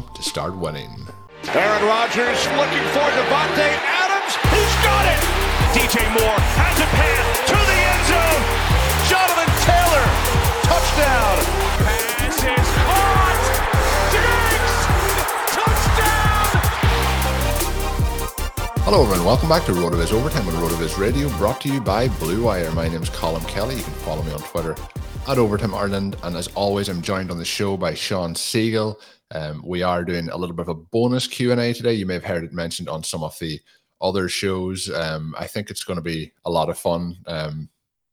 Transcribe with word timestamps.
to 0.00 0.22
start 0.22 0.56
winning. 0.56 0.90
Aaron 1.52 1.84
Rodgers 1.84 2.40
looking 2.56 2.86
for 2.94 3.06
Davante 3.12 3.68
Adams. 3.84 4.32
He's 4.48 4.74
got 4.80 5.04
it. 5.04 5.20
DJ 5.76 6.00
Moore 6.16 6.40
has 6.56 6.76
a 6.80 6.88
pass 6.96 7.26
to 7.50 7.58
the 7.68 7.78
end 7.92 8.04
zone. 8.08 8.42
Jonathan 9.10 9.52
Taylor, 9.68 10.06
touchdown. 10.64 11.36
Pass 11.84 12.40
is 12.40 12.68
caught. 12.88 13.42
Diggs, 14.16 14.76
touchdown. 15.56 16.56
Hello 18.84 19.02
everyone, 19.02 19.26
welcome 19.26 19.48
back 19.48 19.64
to 19.66 19.72
RotoViz 19.72 20.12
Overtime 20.12 20.48
on 20.48 20.54
RotoViz 20.54 20.96
Radio, 20.98 21.28
brought 21.36 21.60
to 21.62 21.68
you 21.68 21.80
by 21.80 22.08
Blue 22.08 22.44
Wire. 22.44 22.70
My 22.72 22.88
name 22.88 23.02
is 23.02 23.10
Colm 23.10 23.46
Kelly. 23.46 23.76
You 23.76 23.82
can 23.82 23.92
follow 23.94 24.22
me 24.22 24.32
on 24.32 24.40
Twitter 24.40 24.74
at 25.28 25.38
Overtime 25.38 25.74
Ireland, 25.74 26.16
and 26.22 26.36
as 26.36 26.48
always, 26.48 26.88
I'm 26.88 27.02
joined 27.02 27.30
on 27.30 27.38
the 27.38 27.44
show 27.44 27.76
by 27.76 27.94
Sean 27.94 28.34
Siegele. 28.34 28.96
Um, 29.32 29.62
we 29.64 29.82
are 29.82 30.04
doing 30.04 30.28
a 30.28 30.36
little 30.36 30.54
bit 30.54 30.68
of 30.68 30.68
a 30.68 30.74
bonus 30.74 31.26
Q 31.26 31.52
and 31.52 31.60
A 31.60 31.72
today. 31.72 31.94
You 31.94 32.06
may 32.06 32.14
have 32.14 32.24
heard 32.24 32.44
it 32.44 32.52
mentioned 32.52 32.88
on 32.88 33.02
some 33.02 33.22
of 33.22 33.38
the 33.38 33.60
other 34.00 34.28
shows. 34.28 34.90
Um, 34.90 35.34
I 35.38 35.46
think 35.46 35.70
it's 35.70 35.84
going 35.84 35.96
to 35.96 36.02
be 36.02 36.32
a 36.44 36.50
lot 36.50 36.68
of 36.68 36.78
fun. 36.78 37.16
Um, 37.26 37.68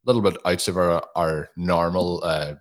a 0.06 0.10
little 0.10 0.22
bit 0.22 0.38
outside 0.46 0.72
of 0.72 0.78
our, 0.78 1.04
our 1.16 1.50
normal 1.58 2.24
uh, 2.24 2.56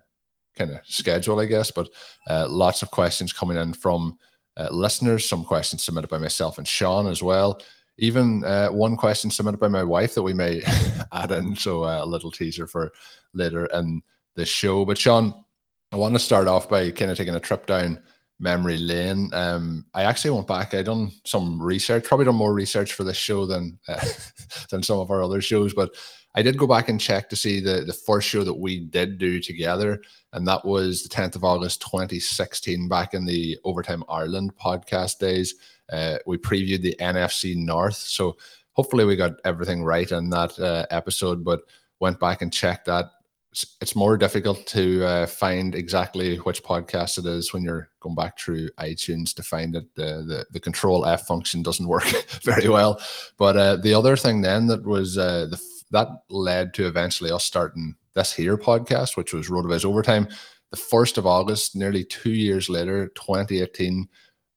kind 0.57 0.71
of 0.71 0.79
schedule, 0.83 1.39
I 1.39 1.45
guess, 1.45 1.71
but 1.71 1.89
uh, 2.29 2.47
lots 2.49 2.81
of 2.81 2.91
questions 2.91 3.31
coming 3.31 3.57
in 3.57 3.73
from 3.73 4.17
uh, 4.57 4.67
listeners. 4.71 5.27
Some 5.27 5.45
questions 5.45 5.83
submitted 5.83 6.09
by 6.09 6.17
myself 6.17 6.57
and 6.57 6.67
Sean 6.67 7.07
as 7.07 7.23
well. 7.23 7.61
Even 7.97 8.43
uh, 8.43 8.69
one 8.69 8.97
question 8.97 9.31
submitted 9.31 9.59
by 9.59 9.67
my 9.67 9.83
wife 9.83 10.15
that 10.15 10.23
we 10.23 10.33
may 10.33 10.61
add 11.13 11.31
in. 11.31 11.55
So 11.55 11.83
uh, 11.83 12.03
a 12.03 12.05
little 12.05 12.31
teaser 12.31 12.67
for 12.67 12.91
later 13.33 13.65
in 13.67 14.01
the 14.35 14.45
show. 14.45 14.85
But 14.85 14.97
Sean, 14.97 15.45
I 15.91 15.95
want 15.95 16.13
to 16.15 16.19
start 16.19 16.47
off 16.47 16.69
by 16.69 16.91
kind 16.91 17.11
of 17.11 17.17
taking 17.17 17.35
a 17.35 17.39
trip 17.39 17.65
down 17.65 18.01
memory 18.39 18.77
lane. 18.77 19.29
Um, 19.33 19.85
I 19.93 20.03
actually 20.03 20.31
went 20.31 20.47
back. 20.47 20.73
I 20.73 20.81
done 20.81 21.11
some 21.25 21.61
research, 21.61 22.05
probably 22.05 22.25
done 22.25 22.35
more 22.35 22.53
research 22.53 22.93
for 22.93 23.03
this 23.03 23.17
show 23.17 23.45
than 23.45 23.79
uh, 23.87 24.03
than 24.69 24.83
some 24.83 24.99
of 24.99 25.11
our 25.11 25.21
other 25.21 25.41
shows, 25.41 25.73
but 25.73 25.95
I 26.35 26.41
did 26.41 26.57
go 26.57 26.67
back 26.67 26.89
and 26.89 27.01
check 27.01 27.29
to 27.29 27.35
see 27.35 27.59
the 27.59 27.83
the 27.85 27.93
first 27.93 28.27
show 28.27 28.43
that 28.43 28.53
we 28.53 28.79
did 28.79 29.17
do 29.17 29.39
together, 29.39 30.01
and 30.33 30.47
that 30.47 30.63
was 30.63 31.03
the 31.03 31.09
10th 31.09 31.35
of 31.35 31.43
August 31.43 31.81
2016, 31.81 32.87
back 32.87 33.13
in 33.13 33.25
the 33.25 33.57
Overtime 33.63 34.03
Ireland 34.07 34.53
podcast 34.55 35.19
days. 35.19 35.55
Uh, 35.91 36.17
we 36.25 36.37
previewed 36.37 36.81
the 36.81 36.95
NFC 36.99 37.55
North, 37.55 37.95
so 37.95 38.37
hopefully 38.73 39.05
we 39.05 39.15
got 39.15 39.33
everything 39.43 39.83
right 39.83 40.09
in 40.11 40.29
that 40.29 40.57
uh, 40.59 40.85
episode. 40.91 41.43
But 41.43 41.61
went 41.99 42.19
back 42.19 42.41
and 42.41 42.53
checked 42.53 42.85
that 42.85 43.11
it's 43.51 43.95
more 43.95 44.15
difficult 44.17 44.65
to 44.67 45.03
uh, 45.03 45.25
find 45.25 45.73
exactly 45.73 46.37
which 46.37 46.63
podcast 46.63 47.17
it 47.17 47.25
is 47.25 47.51
when 47.51 47.63
you're 47.63 47.89
going 47.99 48.15
back 48.15 48.37
through 48.37 48.69
iTunes 48.79 49.33
to 49.33 49.43
find 49.43 49.75
it. 49.75 49.93
The 49.95 50.23
the, 50.27 50.45
the 50.51 50.59
Control 50.59 51.05
F 51.05 51.25
function 51.25 51.63
doesn't 51.63 51.87
work 51.95 52.07
very 52.43 52.69
well. 52.69 53.01
But 53.37 53.57
uh, 53.57 53.75
the 53.77 53.93
other 53.93 54.15
thing 54.15 54.41
then 54.41 54.67
that 54.67 54.85
was 54.85 55.17
uh, 55.17 55.47
the 55.49 55.59
that 55.91 56.07
led 56.29 56.73
to 56.75 56.85
eventually 56.85 57.31
us 57.31 57.43
starting 57.43 57.95
this 58.13 58.33
here 58.33 58.57
podcast, 58.57 59.17
which 59.17 59.33
was 59.33 59.49
Rotoviz 59.49 59.85
Overtime, 59.85 60.27
the 60.69 60.77
first 60.77 61.17
of 61.17 61.25
August, 61.25 61.75
nearly 61.75 62.03
two 62.03 62.31
years 62.31 62.69
later, 62.69 63.07
2018. 63.15 64.07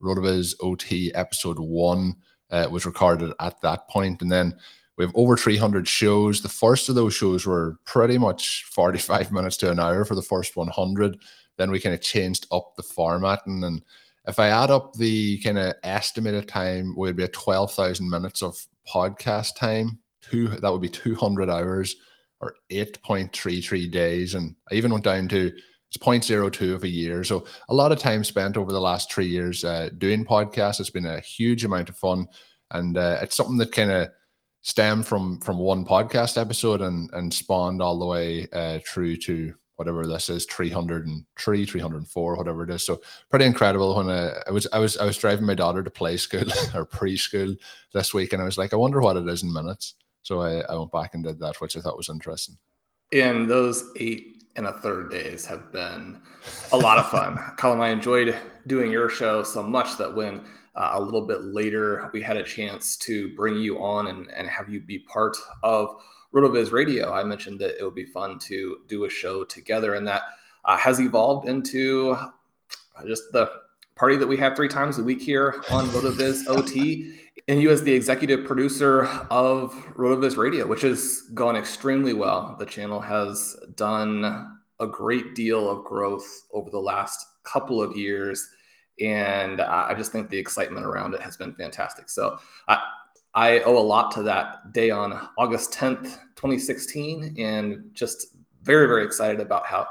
Rotoviz 0.02 0.54
OT 0.60 1.14
episode 1.14 1.58
one 1.60 2.16
uh, 2.50 2.66
was 2.70 2.84
recorded 2.84 3.32
at 3.40 3.60
that 3.62 3.88
point, 3.88 4.20
and 4.20 4.30
then 4.30 4.52
we 4.96 5.04
have 5.04 5.12
over 5.14 5.36
300 5.36 5.88
shows. 5.88 6.42
The 6.42 6.48
first 6.48 6.88
of 6.88 6.94
those 6.94 7.14
shows 7.14 7.46
were 7.46 7.78
pretty 7.84 8.18
much 8.18 8.64
45 8.64 9.32
minutes 9.32 9.56
to 9.58 9.70
an 9.70 9.80
hour 9.80 10.04
for 10.04 10.14
the 10.14 10.22
first 10.22 10.56
100. 10.56 11.18
Then 11.58 11.70
we 11.70 11.80
kind 11.80 11.94
of 11.94 12.00
changed 12.00 12.46
up 12.52 12.74
the 12.76 12.82
formatting. 12.82 13.64
And 13.64 13.82
if 14.26 14.38
I 14.38 14.48
add 14.48 14.70
up 14.70 14.94
the 14.94 15.38
kind 15.38 15.58
of 15.58 15.74
estimated 15.82 16.48
time, 16.48 16.94
would 16.96 17.16
be 17.16 17.24
at 17.24 17.32
12,000 17.32 18.08
minutes 18.08 18.42
of 18.42 18.64
podcast 18.92 19.56
time. 19.56 19.98
Two, 20.20 20.48
that 20.48 20.70
would 20.70 20.82
be 20.82 20.88
200 20.88 21.50
hours 21.50 21.96
or 22.40 22.54
8.33 22.70 23.90
days. 23.90 24.34
And 24.34 24.54
I 24.70 24.74
even 24.74 24.92
went 24.92 25.04
down 25.04 25.28
to 25.28 25.52
it's 25.94 26.02
0.02 26.02 26.74
of 26.74 26.84
a 26.84 26.88
year. 26.88 27.22
So 27.22 27.44
a 27.68 27.74
lot 27.74 27.92
of 27.92 27.98
time 27.98 28.24
spent 28.24 28.56
over 28.56 28.72
the 28.72 28.80
last 28.80 29.12
three 29.12 29.26
years 29.26 29.62
uh, 29.62 29.90
doing 29.98 30.24
podcasts. 30.24 30.80
It's 30.80 30.90
been 30.90 31.06
a 31.06 31.20
huge 31.20 31.64
amount 31.64 31.90
of 31.90 31.96
fun. 31.96 32.26
And 32.70 32.96
uh, 32.96 33.18
it's 33.20 33.36
something 33.36 33.58
that 33.58 33.72
kind 33.72 33.90
of 33.90 34.08
stemmed 34.62 35.06
from 35.06 35.38
from 35.40 35.58
one 35.58 35.84
podcast 35.84 36.40
episode 36.40 36.80
and 36.80 37.10
and 37.12 37.34
spawned 37.34 37.82
all 37.82 37.98
the 37.98 38.06
way 38.06 38.46
uh, 38.52 38.78
through 38.86 39.16
to 39.16 39.52
whatever 39.76 40.06
this 40.06 40.28
is 40.28 40.46
303 40.46 41.66
304 41.66 42.36
whatever 42.36 42.62
it 42.62 42.70
is. 42.70 42.84
So 42.84 43.00
pretty 43.30 43.46
incredible 43.46 43.96
when 43.96 44.08
uh, 44.08 44.40
I 44.46 44.50
was 44.50 44.66
i 44.72 44.78
was 44.78 44.96
i 44.96 45.04
was 45.04 45.18
driving 45.18 45.46
my 45.46 45.54
daughter 45.54 45.82
to 45.82 45.90
play 45.90 46.16
school 46.16 46.40
or 46.74 46.86
preschool 46.86 47.56
this 47.92 48.14
week 48.14 48.32
and 48.32 48.40
i 48.40 48.44
was 48.44 48.58
like 48.58 48.72
i 48.72 48.76
wonder 48.76 49.00
what 49.00 49.16
it 49.16 49.28
is 49.28 49.42
in 49.42 49.52
minutes. 49.52 49.94
So 50.22 50.40
I, 50.40 50.60
I 50.60 50.76
went 50.76 50.92
back 50.92 51.14
and 51.14 51.24
did 51.24 51.40
that 51.40 51.60
which 51.60 51.76
i 51.76 51.80
thought 51.80 51.96
was 51.96 52.08
interesting. 52.08 52.56
And 53.12 53.50
those 53.50 53.90
eight 53.96 54.44
and 54.54 54.66
a 54.66 54.72
third 54.72 55.10
days 55.10 55.44
have 55.46 55.72
been 55.72 56.20
a 56.72 56.76
lot 56.76 56.98
of 56.98 57.10
fun. 57.10 57.36
Colm 57.58 57.80
i 57.80 57.88
enjoyed 57.88 58.38
doing 58.68 58.92
your 58.92 59.08
show 59.08 59.42
so 59.42 59.62
much 59.62 59.98
that 59.98 60.14
when 60.14 60.44
uh, 60.74 60.92
a 60.94 61.00
little 61.00 61.26
bit 61.26 61.42
later, 61.42 62.10
we 62.12 62.22
had 62.22 62.36
a 62.36 62.42
chance 62.42 62.96
to 62.96 63.34
bring 63.36 63.56
you 63.56 63.82
on 63.82 64.06
and, 64.06 64.30
and 64.32 64.48
have 64.48 64.68
you 64.68 64.80
be 64.80 65.00
part 65.00 65.36
of 65.62 65.96
RotoViz 66.34 66.72
Radio. 66.72 67.12
I 67.12 67.24
mentioned 67.24 67.60
that 67.60 67.78
it 67.78 67.84
would 67.84 67.94
be 67.94 68.06
fun 68.06 68.38
to 68.40 68.78
do 68.88 69.04
a 69.04 69.10
show 69.10 69.44
together, 69.44 69.94
and 69.94 70.06
that 70.08 70.22
uh, 70.64 70.76
has 70.78 71.00
evolved 71.00 71.46
into 71.46 72.16
just 73.06 73.24
the 73.32 73.50
party 73.96 74.16
that 74.16 74.26
we 74.26 74.36
have 74.38 74.56
three 74.56 74.68
times 74.68 74.98
a 74.98 75.02
week 75.02 75.20
here 75.20 75.62
on 75.70 75.86
RotoViz 75.88 76.46
OT. 76.48 77.18
And 77.48 77.60
you, 77.60 77.70
as 77.70 77.82
the 77.82 77.92
executive 77.92 78.46
producer 78.46 79.04
of 79.30 79.72
RotoViz 79.96 80.36
Radio, 80.36 80.66
which 80.66 80.82
has 80.82 81.22
gone 81.34 81.56
extremely 81.56 82.12
well. 82.14 82.56
The 82.58 82.66
channel 82.66 83.00
has 83.00 83.56
done 83.74 84.58
a 84.80 84.86
great 84.86 85.34
deal 85.34 85.68
of 85.68 85.84
growth 85.84 86.46
over 86.52 86.70
the 86.70 86.80
last 86.80 87.26
couple 87.44 87.82
of 87.82 87.96
years 87.96 88.48
and 89.00 89.60
I 89.60 89.94
just 89.94 90.12
think 90.12 90.30
the 90.30 90.38
excitement 90.38 90.86
around 90.86 91.14
it 91.14 91.20
has 91.20 91.36
been 91.36 91.54
fantastic. 91.54 92.08
So, 92.08 92.38
uh, 92.68 92.78
I 93.34 93.60
owe 93.60 93.78
a 93.78 93.80
lot 93.80 94.10
to 94.12 94.22
that 94.24 94.72
day 94.72 94.90
on 94.90 95.28
August 95.38 95.72
10th, 95.72 96.18
2016, 96.36 97.36
and 97.38 97.90
just 97.94 98.36
very, 98.62 98.86
very 98.86 99.04
excited 99.04 99.40
about 99.40 99.66
how 99.66 99.86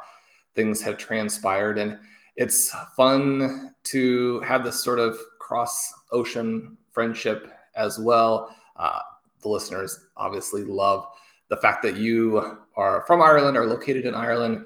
things 0.56 0.82
have 0.84 0.98
transpired. 0.98 1.80
And 1.80 1.98
it's 2.36 2.72
fun 2.96 3.74
to 3.86 4.40
have 4.42 4.64
this 4.64 4.84
sort 4.84 5.00
of 5.00 5.18
cross 5.40 5.92
ocean 6.12 6.78
friendship 6.92 7.52
as 7.76 7.98
well. 7.98 8.56
Uh, 8.76 9.00
the 9.42 9.50
listeners 9.50 10.08
obviously 10.18 10.64
love 10.64 11.08
the 11.50 11.58
fact 11.58 11.82
that 11.84 11.98
you 11.98 12.58
are 12.76 13.04
from 13.08 13.22
Ireland, 13.22 13.58
are 13.58 13.66
located 13.66 14.06
in 14.06 14.16
Ireland. 14.16 14.66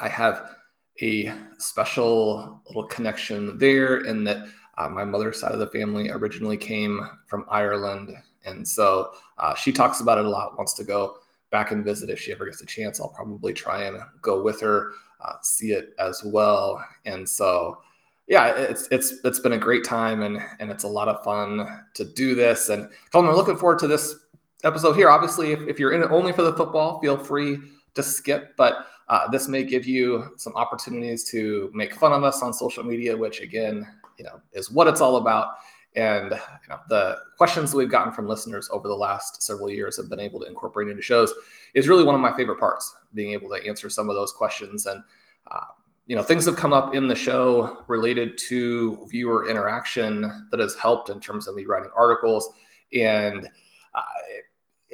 I 0.00 0.08
have 0.08 0.55
a 1.02 1.32
special 1.58 2.60
little 2.66 2.84
connection 2.84 3.58
there 3.58 3.98
in 4.04 4.24
that 4.24 4.46
uh, 4.78 4.88
my 4.88 5.04
mother's 5.04 5.40
side 5.40 5.52
of 5.52 5.58
the 5.58 5.66
family 5.68 6.10
originally 6.10 6.56
came 6.56 7.08
from 7.26 7.44
Ireland. 7.48 8.14
And 8.44 8.66
so 8.66 9.12
uh, 9.38 9.54
she 9.54 9.72
talks 9.72 10.00
about 10.00 10.18
it 10.18 10.24
a 10.24 10.28
lot, 10.28 10.56
wants 10.56 10.74
to 10.74 10.84
go 10.84 11.18
back 11.50 11.70
and 11.70 11.84
visit 11.84 12.10
if 12.10 12.20
she 12.20 12.32
ever 12.32 12.44
gets 12.44 12.62
a 12.62 12.66
chance. 12.66 13.00
I'll 13.00 13.08
probably 13.08 13.52
try 13.52 13.84
and 13.84 13.98
go 14.20 14.42
with 14.42 14.60
her, 14.60 14.92
uh, 15.24 15.34
see 15.42 15.72
it 15.72 15.94
as 15.98 16.22
well. 16.24 16.84
And 17.04 17.28
so, 17.28 17.78
yeah, 18.26 18.54
it's 18.56 18.88
it's 18.90 19.14
it's 19.24 19.38
been 19.38 19.52
a 19.52 19.58
great 19.58 19.84
time 19.84 20.22
and 20.22 20.42
and 20.58 20.70
it's 20.70 20.84
a 20.84 20.88
lot 20.88 21.08
of 21.08 21.22
fun 21.22 21.84
to 21.94 22.04
do 22.04 22.34
this. 22.34 22.68
And 22.68 22.90
Colm, 23.12 23.26
we're 23.26 23.36
looking 23.36 23.56
forward 23.56 23.78
to 23.80 23.86
this 23.86 24.16
episode 24.64 24.94
here. 24.94 25.08
Obviously, 25.08 25.52
if, 25.52 25.60
if 25.68 25.78
you're 25.78 25.92
in 25.92 26.02
it 26.02 26.10
only 26.10 26.32
for 26.32 26.42
the 26.42 26.52
football, 26.52 27.00
feel 27.00 27.16
free 27.16 27.58
to 27.94 28.02
skip. 28.02 28.56
But 28.56 28.86
uh, 29.08 29.28
this 29.28 29.48
may 29.48 29.62
give 29.62 29.86
you 29.86 30.32
some 30.36 30.54
opportunities 30.56 31.24
to 31.30 31.70
make 31.72 31.94
fun 31.94 32.12
of 32.12 32.24
us 32.24 32.42
on 32.42 32.52
social 32.52 32.82
media, 32.82 33.16
which 33.16 33.40
again, 33.40 33.86
you 34.18 34.24
know, 34.24 34.40
is 34.52 34.70
what 34.70 34.88
it's 34.88 35.00
all 35.00 35.16
about. 35.16 35.56
And 35.94 36.32
you 36.32 36.68
know, 36.68 36.80
the 36.88 37.16
questions 37.38 37.72
we've 37.72 37.90
gotten 37.90 38.12
from 38.12 38.28
listeners 38.28 38.68
over 38.70 38.86
the 38.86 38.94
last 38.94 39.42
several 39.42 39.70
years 39.70 39.96
have 39.96 40.10
been 40.10 40.20
able 40.20 40.40
to 40.40 40.46
incorporate 40.46 40.88
into 40.88 41.02
shows 41.02 41.32
is 41.74 41.88
really 41.88 42.04
one 42.04 42.14
of 42.14 42.20
my 42.20 42.36
favorite 42.36 42.58
parts, 42.58 42.94
being 43.14 43.32
able 43.32 43.48
to 43.50 43.66
answer 43.66 43.88
some 43.88 44.10
of 44.10 44.16
those 44.16 44.32
questions. 44.32 44.86
And 44.86 45.02
uh, 45.50 45.64
you 46.06 46.14
know, 46.14 46.22
things 46.22 46.44
have 46.44 46.56
come 46.56 46.72
up 46.72 46.94
in 46.94 47.08
the 47.08 47.14
show 47.14 47.78
related 47.88 48.36
to 48.38 49.06
viewer 49.10 49.48
interaction 49.48 50.46
that 50.50 50.60
has 50.60 50.74
helped 50.76 51.08
in 51.10 51.18
terms 51.18 51.48
of 51.48 51.54
me 51.54 51.64
writing 51.64 51.90
articles 51.96 52.50
and 52.92 53.48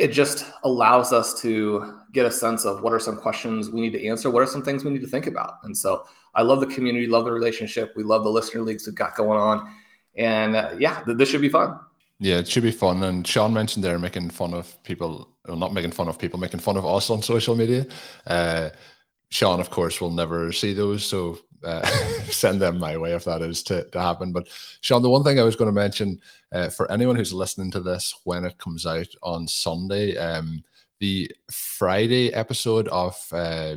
it 0.02 0.10
just 0.10 0.46
allows 0.64 1.12
us 1.12 1.40
to 1.40 2.00
get 2.12 2.26
a 2.26 2.30
sense 2.30 2.64
of 2.64 2.82
what 2.82 2.92
are 2.92 2.98
some 2.98 3.16
questions 3.16 3.70
we 3.70 3.80
need 3.80 3.92
to 3.92 4.04
answer 4.04 4.30
what 4.30 4.42
are 4.42 4.46
some 4.46 4.62
things 4.62 4.84
we 4.84 4.90
need 4.90 5.00
to 5.00 5.06
think 5.06 5.28
about. 5.28 5.58
And 5.62 5.76
so 5.76 6.04
i 6.34 6.42
love 6.42 6.60
the 6.60 6.66
community 6.66 7.06
love 7.06 7.24
the 7.24 7.32
relationship 7.32 7.92
we 7.94 8.02
love 8.02 8.24
the 8.24 8.30
listener 8.30 8.62
leagues 8.62 8.84
we've 8.86 8.96
got 8.96 9.14
going 9.14 9.38
on. 9.38 9.72
And 10.16 10.56
uh, 10.56 10.74
yeah 10.78 11.02
th- 11.04 11.16
this 11.16 11.28
should 11.28 11.40
be 11.40 11.48
fun. 11.48 11.78
Yeah 12.18 12.38
it 12.38 12.48
should 12.48 12.64
be 12.64 12.72
fun. 12.72 13.02
And 13.04 13.24
sean 13.24 13.54
mentioned 13.54 13.84
they're 13.84 13.98
making 14.08 14.30
fun 14.30 14.52
of 14.54 14.82
people 14.82 15.28
well 15.46 15.56
not 15.56 15.72
making 15.72 15.92
fun 15.92 16.08
of 16.08 16.18
people 16.18 16.40
making 16.40 16.60
fun 16.60 16.76
of 16.76 16.84
us 16.84 17.08
on 17.08 17.22
social 17.22 17.54
media. 17.54 17.86
Uh, 18.26 18.70
sean 19.30 19.60
of 19.60 19.70
course 19.70 20.00
will 20.00 20.10
never 20.10 20.50
see 20.50 20.72
those. 20.72 21.04
So 21.04 21.38
uh, 21.64 21.84
send 22.30 22.60
them 22.60 22.78
my 22.78 22.96
way 22.96 23.12
if 23.12 23.24
that 23.24 23.42
is 23.42 23.62
to, 23.64 23.84
to 23.90 24.00
happen. 24.00 24.32
But 24.32 24.48
Sean, 24.80 25.02
the 25.02 25.10
one 25.10 25.24
thing 25.24 25.38
I 25.38 25.44
was 25.44 25.56
going 25.56 25.68
to 25.68 25.72
mention 25.72 26.20
uh, 26.52 26.68
for 26.68 26.90
anyone 26.90 27.16
who's 27.16 27.32
listening 27.32 27.70
to 27.72 27.80
this 27.80 28.14
when 28.24 28.44
it 28.44 28.58
comes 28.58 28.86
out 28.86 29.08
on 29.22 29.46
Sunday, 29.48 30.16
um, 30.16 30.62
the 31.00 31.30
Friday 31.50 32.32
episode 32.32 32.88
of 32.88 33.16
uh, 33.32 33.76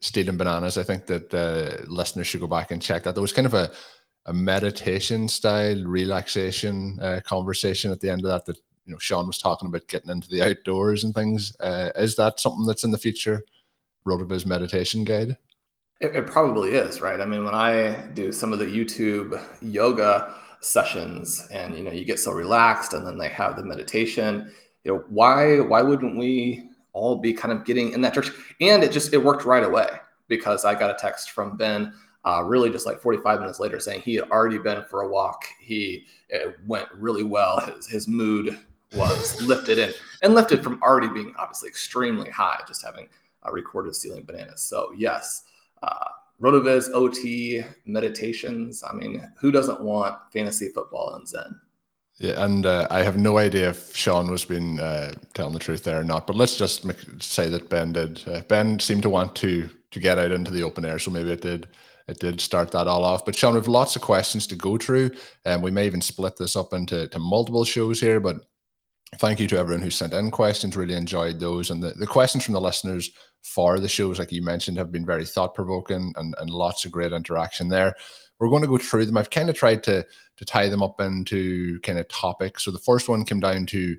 Stealing 0.00 0.36
Bananas, 0.36 0.78
I 0.78 0.82
think 0.82 1.06
that 1.06 1.32
uh, 1.32 1.84
listeners 1.86 2.26
should 2.26 2.40
go 2.40 2.46
back 2.46 2.70
and 2.70 2.82
check 2.82 3.04
that. 3.04 3.14
There 3.14 3.22
was 3.22 3.32
kind 3.32 3.46
of 3.46 3.54
a, 3.54 3.70
a 4.26 4.32
meditation 4.32 5.28
style 5.28 5.82
relaxation 5.84 6.98
uh, 7.00 7.20
conversation 7.24 7.92
at 7.92 8.00
the 8.00 8.10
end 8.10 8.24
of 8.24 8.30
that. 8.30 8.46
That 8.46 8.58
you 8.84 8.92
know, 8.92 8.98
Sean 8.98 9.26
was 9.26 9.38
talking 9.38 9.68
about 9.68 9.88
getting 9.88 10.10
into 10.10 10.28
the 10.28 10.42
outdoors 10.42 11.04
and 11.04 11.14
things. 11.14 11.56
Uh, 11.60 11.90
is 11.96 12.16
that 12.16 12.40
something 12.40 12.66
that's 12.66 12.84
in 12.84 12.90
the 12.90 12.98
future? 12.98 13.42
Rotoviz 14.06 14.46
meditation 14.46 15.04
guide. 15.04 15.36
It, 16.00 16.14
it, 16.14 16.26
probably 16.26 16.72
is, 16.72 17.00
right? 17.00 17.20
I 17.20 17.24
mean, 17.24 17.44
when 17.44 17.54
I 17.54 18.06
do 18.12 18.30
some 18.30 18.52
of 18.52 18.58
the 18.58 18.66
YouTube 18.66 19.42
yoga 19.62 20.34
sessions 20.60 21.48
and 21.50 21.76
you 21.76 21.82
know, 21.82 21.90
you 21.90 22.04
get 22.04 22.20
so 22.20 22.32
relaxed 22.32 22.92
and 22.92 23.06
then 23.06 23.16
they 23.16 23.28
have 23.28 23.56
the 23.56 23.64
meditation, 23.64 24.52
you 24.84 24.92
know, 24.92 25.04
why 25.08 25.60
why 25.60 25.82
wouldn't 25.82 26.18
we 26.18 26.68
all 26.92 27.16
be 27.16 27.32
kind 27.32 27.52
of 27.52 27.64
getting 27.64 27.92
in 27.92 28.02
that 28.02 28.12
church? 28.12 28.30
And 28.60 28.84
it 28.84 28.92
just 28.92 29.14
it 29.14 29.24
worked 29.24 29.44
right 29.44 29.64
away 29.64 29.88
because 30.28 30.64
I 30.64 30.74
got 30.74 30.90
a 30.90 30.98
text 30.98 31.30
from 31.30 31.56
Ben 31.56 31.94
uh, 32.26 32.42
really 32.42 32.70
just 32.70 32.86
like 32.86 33.00
45 33.00 33.40
minutes 33.40 33.60
later 33.60 33.78
saying 33.78 34.02
he 34.02 34.16
had 34.16 34.28
already 34.30 34.58
been 34.58 34.84
for 34.90 35.02
a 35.02 35.08
walk. 35.08 35.44
He 35.60 36.06
went 36.66 36.88
really 36.92 37.22
well. 37.22 37.60
His, 37.60 37.86
his 37.86 38.08
mood 38.08 38.58
was 38.94 39.40
lifted 39.42 39.78
in 39.78 39.92
and 40.22 40.34
lifted 40.34 40.62
from 40.62 40.82
already 40.82 41.08
being 41.08 41.34
obviously 41.38 41.68
extremely 41.68 42.30
high, 42.30 42.60
just 42.66 42.84
having 42.84 43.08
uh, 43.46 43.52
recorded 43.52 43.94
stealing 43.94 44.24
bananas. 44.24 44.60
So 44.60 44.92
yes, 44.96 45.44
uh, 45.82 46.08
Rotoviz 46.40 46.90
OT 46.92 47.62
meditations. 47.84 48.82
I 48.88 48.94
mean, 48.94 49.30
who 49.38 49.50
doesn't 49.50 49.80
want 49.80 50.16
fantasy 50.32 50.68
football 50.68 51.14
and 51.14 51.26
Zen? 51.26 51.60
Yeah, 52.18 52.44
and 52.44 52.64
uh, 52.64 52.86
I 52.90 53.02
have 53.02 53.18
no 53.18 53.36
idea 53.36 53.70
if 53.70 53.94
Sean 53.94 54.30
was 54.30 54.44
being 54.44 54.80
uh, 54.80 55.12
telling 55.34 55.52
the 55.52 55.58
truth 55.58 55.84
there 55.84 56.00
or 56.00 56.04
not. 56.04 56.26
But 56.26 56.36
let's 56.36 56.56
just 56.56 56.84
make, 56.84 56.96
say 57.18 57.50
that 57.50 57.68
Ben 57.68 57.92
did. 57.92 58.26
Uh, 58.26 58.40
ben 58.48 58.78
seemed 58.78 59.02
to 59.02 59.10
want 59.10 59.34
to 59.36 59.68
to 59.90 60.00
get 60.00 60.18
out 60.18 60.32
into 60.32 60.50
the 60.50 60.62
open 60.62 60.84
air, 60.84 60.98
so 60.98 61.10
maybe 61.10 61.30
it 61.32 61.42
did 61.42 61.68
it 62.08 62.18
did 62.18 62.40
start 62.40 62.70
that 62.70 62.86
all 62.86 63.04
off. 63.04 63.24
But 63.24 63.36
Sean, 63.36 63.52
we 63.52 63.58
have 63.58 63.68
lots 63.68 63.96
of 63.96 64.02
questions 64.02 64.46
to 64.46 64.54
go 64.54 64.78
through, 64.78 65.10
and 65.44 65.62
we 65.62 65.70
may 65.70 65.86
even 65.86 66.00
split 66.00 66.36
this 66.36 66.56
up 66.56 66.72
into 66.72 67.06
to 67.08 67.18
multiple 67.18 67.64
shows 67.64 68.00
here. 68.00 68.20
But 68.20 68.36
thank 69.18 69.40
you 69.40 69.46
to 69.48 69.58
everyone 69.58 69.82
who 69.82 69.90
sent 69.90 70.12
in 70.12 70.30
questions. 70.30 70.76
Really 70.76 70.94
enjoyed 70.94 71.40
those, 71.40 71.70
and 71.70 71.82
the, 71.82 71.92
the 71.92 72.06
questions 72.06 72.44
from 72.44 72.54
the 72.54 72.60
listeners 72.60 73.10
for 73.42 73.78
the 73.78 73.88
shows, 73.88 74.18
like 74.18 74.32
you 74.32 74.42
mentioned, 74.42 74.76
have 74.76 74.90
been 74.90 75.06
very 75.06 75.24
thought 75.24 75.54
provoking 75.54 76.12
and, 76.16 76.34
and 76.38 76.50
lots 76.50 76.84
of 76.84 76.90
great 76.90 77.12
interaction 77.12 77.68
there. 77.68 77.94
We're 78.38 78.48
going 78.48 78.62
to 78.62 78.68
go 78.68 78.78
through 78.78 79.06
them. 79.06 79.16
I've 79.16 79.30
kind 79.30 79.48
of 79.48 79.56
tried 79.56 79.82
to 79.84 80.04
to 80.36 80.44
tie 80.44 80.68
them 80.68 80.82
up 80.82 81.00
into 81.00 81.80
kind 81.80 81.98
of 81.98 82.08
topics. 82.08 82.64
So 82.64 82.70
the 82.70 82.78
first 82.78 83.08
one 83.08 83.24
came 83.24 83.40
down 83.40 83.66
to 83.66 83.96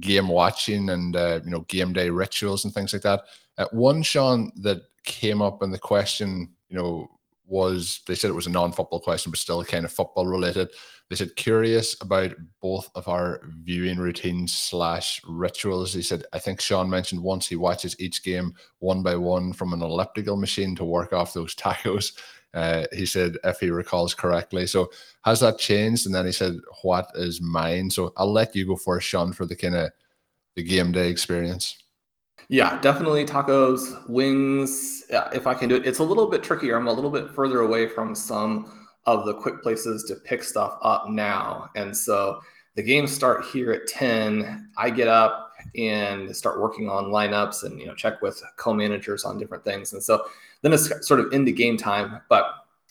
game 0.00 0.28
watching 0.28 0.90
and 0.90 1.16
uh, 1.16 1.40
you 1.44 1.50
know 1.50 1.62
game 1.62 1.92
day 1.92 2.10
rituals 2.10 2.64
and 2.64 2.72
things 2.72 2.92
like 2.92 3.02
that. 3.02 3.22
Uh, 3.58 3.66
one, 3.72 4.02
Sean, 4.02 4.52
that 4.56 4.82
came 5.04 5.42
up 5.42 5.62
and 5.62 5.74
the 5.74 5.78
question, 5.78 6.48
you 6.68 6.76
know, 6.76 7.08
was 7.52 8.00
they 8.06 8.14
said 8.14 8.30
it 8.30 8.34
was 8.34 8.46
a 8.46 8.50
non-football 8.50 8.98
question, 8.98 9.30
but 9.30 9.38
still 9.38 9.62
kind 9.62 9.84
of 9.84 9.92
football 9.92 10.26
related. 10.26 10.70
They 11.10 11.16
said 11.16 11.36
curious 11.36 11.94
about 12.00 12.32
both 12.62 12.90
of 12.94 13.06
our 13.08 13.42
viewing 13.62 13.98
routines 13.98 14.54
slash 14.54 15.20
rituals. 15.28 15.92
He 15.92 16.00
said, 16.00 16.24
I 16.32 16.38
think 16.38 16.62
Sean 16.62 16.88
mentioned 16.88 17.22
once 17.22 17.46
he 17.46 17.56
watches 17.56 17.94
each 18.00 18.24
game 18.24 18.54
one 18.78 19.02
by 19.02 19.16
one 19.16 19.52
from 19.52 19.74
an 19.74 19.82
elliptical 19.82 20.38
machine 20.38 20.74
to 20.76 20.84
work 20.84 21.12
off 21.12 21.34
those 21.34 21.54
tacos. 21.62 22.18
Uh, 22.54 22.86
he 22.90 23.04
said, 23.04 23.36
if 23.44 23.60
he 23.60 23.70
recalls 23.70 24.14
correctly. 24.14 24.66
So 24.66 24.90
has 25.26 25.40
that 25.40 25.58
changed? 25.58 26.06
And 26.06 26.14
then 26.14 26.24
he 26.24 26.32
said, 26.32 26.56
what 26.82 27.08
is 27.14 27.40
mine? 27.42 27.90
So 27.90 28.14
I'll 28.16 28.32
let 28.32 28.56
you 28.56 28.66
go 28.66 28.76
first, 28.76 29.06
Sean, 29.06 29.34
for 29.34 29.44
the 29.44 29.56
kind 29.56 29.74
of 29.74 29.90
the 30.56 30.62
game 30.62 30.92
day 30.92 31.10
experience. 31.10 31.81
Yeah, 32.52 32.78
definitely 32.82 33.24
tacos, 33.24 34.06
wings. 34.10 35.04
Yeah, 35.08 35.30
if 35.32 35.46
I 35.46 35.54
can 35.54 35.70
do 35.70 35.76
it, 35.76 35.86
it's 35.86 36.00
a 36.00 36.04
little 36.04 36.26
bit 36.26 36.42
trickier. 36.42 36.76
I'm 36.76 36.86
a 36.86 36.92
little 36.92 37.10
bit 37.10 37.30
further 37.30 37.60
away 37.60 37.88
from 37.88 38.14
some 38.14 38.86
of 39.06 39.24
the 39.24 39.32
quick 39.32 39.62
places 39.62 40.04
to 40.04 40.16
pick 40.16 40.42
stuff 40.42 40.76
up 40.82 41.08
now. 41.08 41.70
And 41.76 41.96
so 41.96 42.42
the 42.74 42.82
games 42.82 43.10
start 43.10 43.46
here 43.46 43.72
at 43.72 43.86
10. 43.86 44.68
I 44.76 44.90
get 44.90 45.08
up 45.08 45.50
and 45.78 46.36
start 46.36 46.60
working 46.60 46.90
on 46.90 47.06
lineups 47.06 47.62
and 47.64 47.80
you 47.80 47.86
know 47.86 47.94
check 47.94 48.20
with 48.20 48.42
co-managers 48.58 49.24
on 49.24 49.38
different 49.38 49.64
things. 49.64 49.94
And 49.94 50.02
so 50.02 50.26
then 50.60 50.74
it's 50.74 51.08
sort 51.08 51.20
of 51.20 51.32
into 51.32 51.52
game 51.52 51.78
time. 51.78 52.20
But 52.28 52.44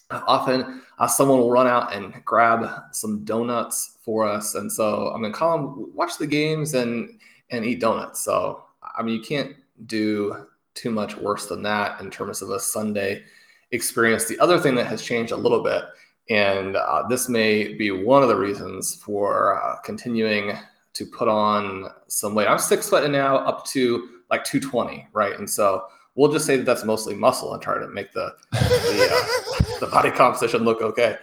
often 0.09 0.81
uh, 0.97 1.05
someone 1.05 1.37
will 1.37 1.51
run 1.51 1.67
out 1.67 1.93
and 1.93 2.25
grab 2.25 2.67
some 2.93 3.23
donuts 3.25 3.99
for 4.01 4.27
us. 4.27 4.55
And 4.55 4.71
so 4.71 5.09
I'm 5.09 5.21
gonna 5.21 5.31
call 5.31 5.55
them 5.55 5.91
watch 5.93 6.17
the 6.17 6.25
games 6.25 6.73
and 6.73 7.19
and 7.51 7.63
eat 7.63 7.79
donuts. 7.79 8.21
So 8.21 8.63
I 8.97 9.03
mean 9.03 9.15
you 9.15 9.21
can't 9.21 9.55
do 9.85 10.47
too 10.73 10.91
much 10.91 11.17
worse 11.17 11.47
than 11.47 11.63
that 11.63 11.99
in 11.99 12.09
terms 12.09 12.41
of 12.41 12.49
a 12.49 12.59
Sunday 12.59 13.23
experience. 13.71 14.25
The 14.25 14.39
other 14.39 14.59
thing 14.59 14.75
that 14.75 14.87
has 14.87 15.01
changed 15.01 15.31
a 15.31 15.37
little 15.37 15.63
bit, 15.63 15.83
and 16.29 16.75
uh, 16.75 17.03
this 17.09 17.27
may 17.27 17.73
be 17.73 17.91
one 17.91 18.23
of 18.23 18.29
the 18.29 18.35
reasons 18.35 18.95
for 18.95 19.61
uh, 19.61 19.79
continuing 19.81 20.57
to 20.93 21.05
put 21.05 21.27
on 21.27 21.89
some 22.07 22.35
weight. 22.35 22.47
I'm 22.47 22.59
six 22.59 22.89
foot 22.89 23.03
and 23.03 23.13
now 23.13 23.37
up 23.37 23.65
to 23.67 24.09
like 24.29 24.43
220, 24.43 25.07
right? 25.13 25.37
And 25.37 25.49
so 25.49 25.85
we'll 26.15 26.31
just 26.31 26.45
say 26.45 26.57
that 26.57 26.65
that's 26.65 26.83
mostly 26.83 27.15
muscle 27.15 27.53
and 27.53 27.61
try 27.61 27.77
to 27.77 27.87
make 27.87 28.11
the 28.13 28.33
the, 28.51 29.09
uh, 29.11 29.79
the 29.79 29.87
body 29.87 30.11
composition 30.11 30.63
look 30.63 30.81
okay. 30.81 31.17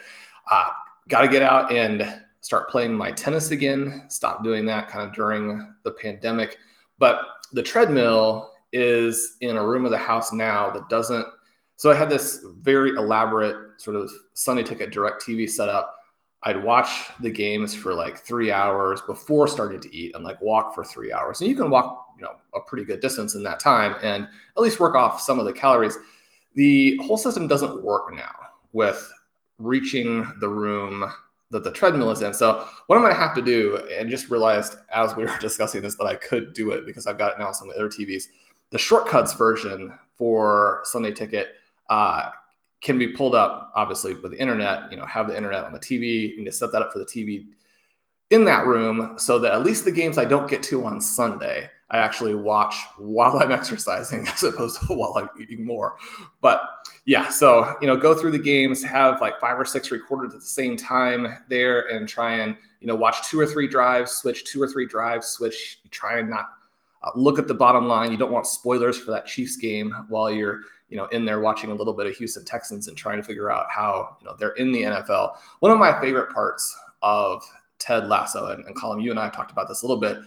Uh, 0.51 0.69
Got 1.09 1.23
to 1.23 1.29
get 1.29 1.41
out 1.41 1.73
and 1.73 2.21
start 2.43 2.69
playing 2.69 2.93
my 2.93 3.11
tennis 3.11 3.51
again. 3.51 4.05
Stop 4.09 4.45
doing 4.45 4.67
that 4.67 4.89
kind 4.89 5.09
of 5.09 5.15
during 5.15 5.75
the 5.83 5.91
pandemic, 5.91 6.59
but 6.99 7.23
the 7.53 7.63
treadmill 7.63 8.53
is 8.73 9.37
in 9.41 9.57
a 9.57 9.67
room 9.67 9.85
of 9.85 9.91
the 9.91 9.99
house 9.99 10.33
now 10.33 10.71
that 10.71 10.89
doesn't 10.89 11.27
so 11.77 11.91
I 11.91 11.95
had 11.95 12.11
this 12.11 12.45
very 12.61 12.91
elaborate 12.91 13.81
sort 13.81 13.97
of 13.97 14.11
Sunday 14.35 14.65
ticket 14.65 14.93
DirecTV 14.93 15.49
setup 15.49 15.99
I'd 16.45 16.63
watch 16.63 17.11
the 17.21 17.31
games 17.31 17.75
for 17.75 17.95
like 17.95 18.19
three 18.19 18.53
hours 18.53 19.01
before 19.03 19.49
starting 19.49 19.81
to 19.81 19.95
eat 19.95 20.15
and 20.15 20.23
like 20.23 20.41
walk 20.41 20.75
for 20.75 20.85
three 20.85 21.13
hours. 21.13 21.41
And 21.41 21.51
you 21.51 21.57
can 21.57 21.69
walk, 21.69 22.07
you 22.17 22.23
know, 22.23 22.37
a 22.55 22.61
pretty 22.61 22.85
good 22.85 23.01
distance 23.01 23.35
in 23.35 23.43
that 23.43 23.59
time 23.59 23.97
and 24.03 24.25
at 24.25 24.63
least 24.63 24.79
work 24.79 24.95
off 24.95 25.21
some 25.21 25.41
of 25.41 25.47
the 25.47 25.53
calories. 25.53 25.99
The 26.55 26.97
whole 26.99 27.17
system 27.17 27.49
doesn't 27.49 27.83
work 27.83 28.15
now 28.15 28.35
with 28.73 29.13
reaching 29.59 30.33
the 30.39 30.49
room 30.49 31.11
that 31.51 31.65
the 31.65 31.71
treadmill 31.71 32.11
is 32.11 32.23
in. 32.23 32.35
So 32.35 32.67
what 32.87 32.97
I'm 32.97 33.03
going 33.03 33.15
to 33.15 33.21
have 33.21 33.35
to 33.35 33.43
do, 33.43 33.79
and 33.93 34.11
just 34.11 34.31
realized 34.31 34.77
as 34.93 35.17
we 35.17 35.25
were 35.27 35.39
discussing 35.39 35.83
this 35.83 35.97
that 35.97 36.05
I 36.05 36.15
could 36.15 36.53
do 36.53 36.71
it 36.73 36.87
because 36.87 37.07
I've 37.07 37.19
got 37.19 37.33
it 37.33 37.39
now 37.39 37.49
on 37.49 37.55
some 37.55 37.69
of 37.69 37.75
the 37.75 37.81
other 37.81 37.91
TVs. 37.91 38.25
The 38.71 38.79
shortcuts 38.79 39.35
version 39.35 39.93
for 40.17 40.81
Sunday 40.85 41.13
Ticket 41.13 41.55
uh, 41.89 42.31
can 42.81 42.99
be 42.99 43.09
pulled 43.09 43.35
up 43.35 43.73
obviously 43.75 44.15
with 44.15 44.33
the 44.33 44.41
internet. 44.41 44.91
You 44.91 44.99
know, 44.99 45.07
have 45.07 45.29
the 45.29 45.37
internet 45.37 45.65
on 45.65 45.73
the 45.73 45.81
TV. 45.81 46.37
Need 46.37 46.45
to 46.45 46.53
set 46.53 46.73
that 46.73 46.83
up 46.83 46.93
for 46.93 46.99
the 46.99 47.07
TV 47.07 47.47
in 48.31 48.45
that 48.45 48.67
room 48.67 49.15
so 49.19 49.39
that 49.39 49.53
at 49.53 49.65
least 49.65 49.85
the 49.85 49.93
games 49.93 50.19
I 50.19 50.25
don't 50.25 50.51
get 50.51 50.63
to 50.65 50.85
on 50.85 51.01
Sunday, 51.01 51.71
I 51.91 51.99
actually 51.99 52.35
watch 52.35 52.77
while 52.99 53.39
I'm 53.39 53.51
exercising 53.51 54.27
as 54.35 54.43
opposed 54.43 54.81
to 54.81 54.95
while 54.95 55.15
I'm 55.17 55.31
eating 55.41 55.65
more. 55.65 55.97
But 56.41 56.63
yeah, 57.07 57.29
so 57.31 57.77
you 57.81 57.87
know, 57.87 57.97
go 57.97 58.15
through 58.15 58.33
the 58.33 58.39
games, 58.39 58.83
have 58.85 59.21
like 59.21 59.41
five 59.41 59.59
or 59.59 59.65
six 59.65 59.91
recorded 59.91 60.35
at 60.35 60.41
the 60.41 60.47
same 60.47 60.77
time 60.77 61.39
there, 61.49 61.89
and 61.89 62.09
try 62.09 62.35
and 62.35 62.57
you 62.81 62.87
know 62.87 62.95
watch 62.95 63.27
two 63.29 63.41
or 63.41 63.47
three 63.47 63.69
drives, 63.69 64.13
switch 64.13 64.45
two 64.45 64.61
or 64.61 64.69
three 64.69 64.87
drives, 64.87 65.29
switch. 65.29 65.81
Try 65.91 66.19
and 66.19 66.29
not 66.29 66.51
uh, 67.03 67.11
look 67.15 67.39
at 67.39 67.49
the 67.49 67.55
bottom 67.55 67.89
line. 67.89 68.13
You 68.13 68.19
don't 68.19 68.33
want 68.33 68.47
spoilers 68.47 68.99
for 68.99 69.11
that 69.13 69.27
Chiefs 69.27 69.57
game 69.57 69.95
while 70.09 70.31
you're 70.31 70.61
you 70.91 70.97
know 70.97 71.07
in 71.07 71.25
there 71.25 71.41
watching 71.41 71.71
a 71.71 71.75
little 71.75 71.95
bit 71.95 72.07
of 72.07 72.15
Houston 72.17 72.45
Texans 72.45 72.89
and 72.89 72.97
trying 72.97 73.17
to 73.17 73.23
figure 73.23 73.51
out 73.51 73.67
how 73.71 74.17
you 74.21 74.27
know 74.27 74.37
they're 74.39 74.51
in 74.51 74.73
the 74.73 74.83
NFL. 74.83 75.37
One 75.61 75.73
of 75.73 75.79
my 75.79 75.99
favorite 76.01 76.33
parts 76.35 76.77
of 77.01 77.43
Ted 77.79 78.09
Lasso 78.09 78.49
and, 78.49 78.65
and 78.67 78.77
Colm, 78.77 79.03
you 79.03 79.11
and 79.11 79.21
I 79.21 79.31
talked 79.31 79.53
about 79.53 79.69
this 79.69 79.83
a 79.83 79.87
little 79.87 80.01
bit, 80.01 80.19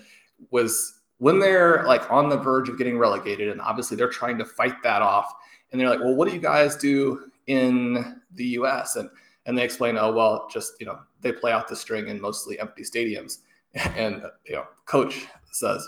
was 0.49 1.00
when 1.21 1.37
they're 1.37 1.83
like 1.85 2.09
on 2.11 2.29
the 2.29 2.37
verge 2.37 2.67
of 2.67 2.79
getting 2.79 2.97
relegated, 2.97 3.49
and 3.49 3.61
obviously 3.61 3.95
they're 3.95 4.09
trying 4.09 4.39
to 4.39 4.43
fight 4.43 4.81
that 4.81 5.03
off, 5.03 5.31
and 5.71 5.79
they're 5.79 5.87
like, 5.87 5.99
well, 5.99 6.15
what 6.15 6.27
do 6.27 6.33
you 6.33 6.41
guys 6.41 6.75
do 6.75 7.29
in 7.45 8.19
the 8.33 8.45
U.S. 8.45 8.95
and 8.95 9.07
and 9.45 9.55
they 9.55 9.63
explain, 9.63 9.99
oh 9.99 10.11
well, 10.11 10.47
just 10.51 10.73
you 10.79 10.87
know 10.87 10.97
they 11.21 11.31
play 11.31 11.51
out 11.51 11.67
the 11.67 11.75
string 11.75 12.07
in 12.07 12.19
mostly 12.19 12.59
empty 12.59 12.81
stadiums, 12.81 13.37
and 13.75 14.23
you 14.47 14.55
know, 14.55 14.65
coach 14.87 15.27
says 15.51 15.87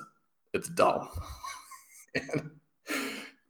it's 0.53 0.69
dull. 0.69 1.11
and 2.15 2.51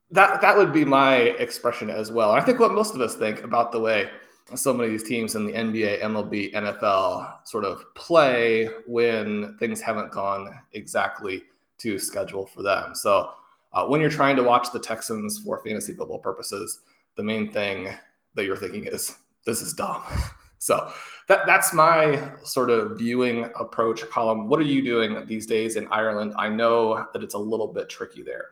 that 0.09 0.39
that 0.39 0.55
would 0.55 0.71
be 0.71 0.85
my 0.85 1.15
expression 1.15 1.89
as 1.89 2.13
well. 2.13 2.31
And 2.31 2.41
I 2.41 2.45
think 2.45 2.59
what 2.59 2.71
most 2.71 2.95
of 2.95 3.01
us 3.01 3.15
think 3.15 3.43
about 3.43 3.73
the 3.73 3.81
way 3.81 4.09
so 4.55 4.73
many 4.73 4.85
of 4.85 4.91
these 4.91 5.07
teams 5.07 5.35
in 5.35 5.45
the 5.45 5.53
NBA, 5.53 6.01
MLB, 6.01 6.53
NFL 6.53 7.45
sort 7.45 7.65
of 7.65 7.83
play 7.95 8.69
when 8.85 9.57
things 9.57 9.81
haven't 9.81 10.11
gone 10.11 10.53
exactly 10.73 11.43
to 11.83 11.99
schedule 11.99 12.45
for 12.45 12.63
them. 12.63 12.95
So 12.95 13.31
uh, 13.73 13.85
when 13.85 14.01
you're 14.01 14.09
trying 14.09 14.35
to 14.37 14.43
watch 14.43 14.71
the 14.71 14.79
Texans 14.79 15.39
for 15.39 15.61
fantasy 15.63 15.93
football 15.93 16.19
purposes, 16.19 16.79
the 17.15 17.23
main 17.23 17.51
thing 17.51 17.89
that 18.35 18.45
you're 18.45 18.57
thinking 18.57 18.85
is 18.85 19.15
this 19.45 19.61
is 19.61 19.73
dumb. 19.73 20.01
so 20.57 20.91
that 21.27 21.45
that's 21.45 21.73
my 21.73 22.31
sort 22.43 22.69
of 22.69 22.97
viewing 22.97 23.49
approach 23.59 24.01
Colm. 24.03 24.47
What 24.47 24.59
are 24.59 24.63
you 24.63 24.81
doing 24.81 25.25
these 25.27 25.45
days 25.45 25.75
in 25.75 25.87
Ireland? 25.87 26.33
I 26.37 26.49
know 26.49 27.05
that 27.13 27.23
it's 27.23 27.35
a 27.35 27.39
little 27.39 27.67
bit 27.67 27.89
tricky 27.89 28.23
there. 28.23 28.45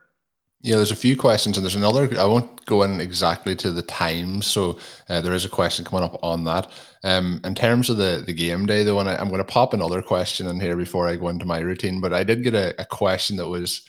Yeah, 0.64 0.76
there's 0.76 0.92
a 0.92 0.96
few 0.96 1.16
questions, 1.16 1.56
and 1.56 1.64
there's 1.64 1.74
another. 1.74 2.08
I 2.20 2.24
won't 2.24 2.64
go 2.66 2.84
in 2.84 3.00
exactly 3.00 3.56
to 3.56 3.72
the 3.72 3.82
time, 3.82 4.40
so 4.42 4.78
uh, 5.08 5.20
there 5.20 5.34
is 5.34 5.44
a 5.44 5.48
question 5.48 5.84
coming 5.84 6.04
up 6.04 6.16
on 6.22 6.44
that. 6.44 6.70
Um, 7.02 7.40
in 7.42 7.56
terms 7.56 7.90
of 7.90 7.96
the 7.96 8.22
the 8.24 8.32
game 8.32 8.64
day, 8.64 8.84
though, 8.84 9.00
and 9.00 9.08
I, 9.08 9.20
am 9.20 9.26
going 9.28 9.38
to 9.38 9.44
pop 9.44 9.74
another 9.74 10.00
question 10.02 10.46
in 10.46 10.60
here 10.60 10.76
before 10.76 11.08
I 11.08 11.16
go 11.16 11.30
into 11.30 11.46
my 11.46 11.58
routine. 11.58 12.00
But 12.00 12.12
I 12.12 12.22
did 12.22 12.44
get 12.44 12.54
a, 12.54 12.80
a 12.80 12.84
question 12.84 13.36
that 13.38 13.48
was 13.48 13.82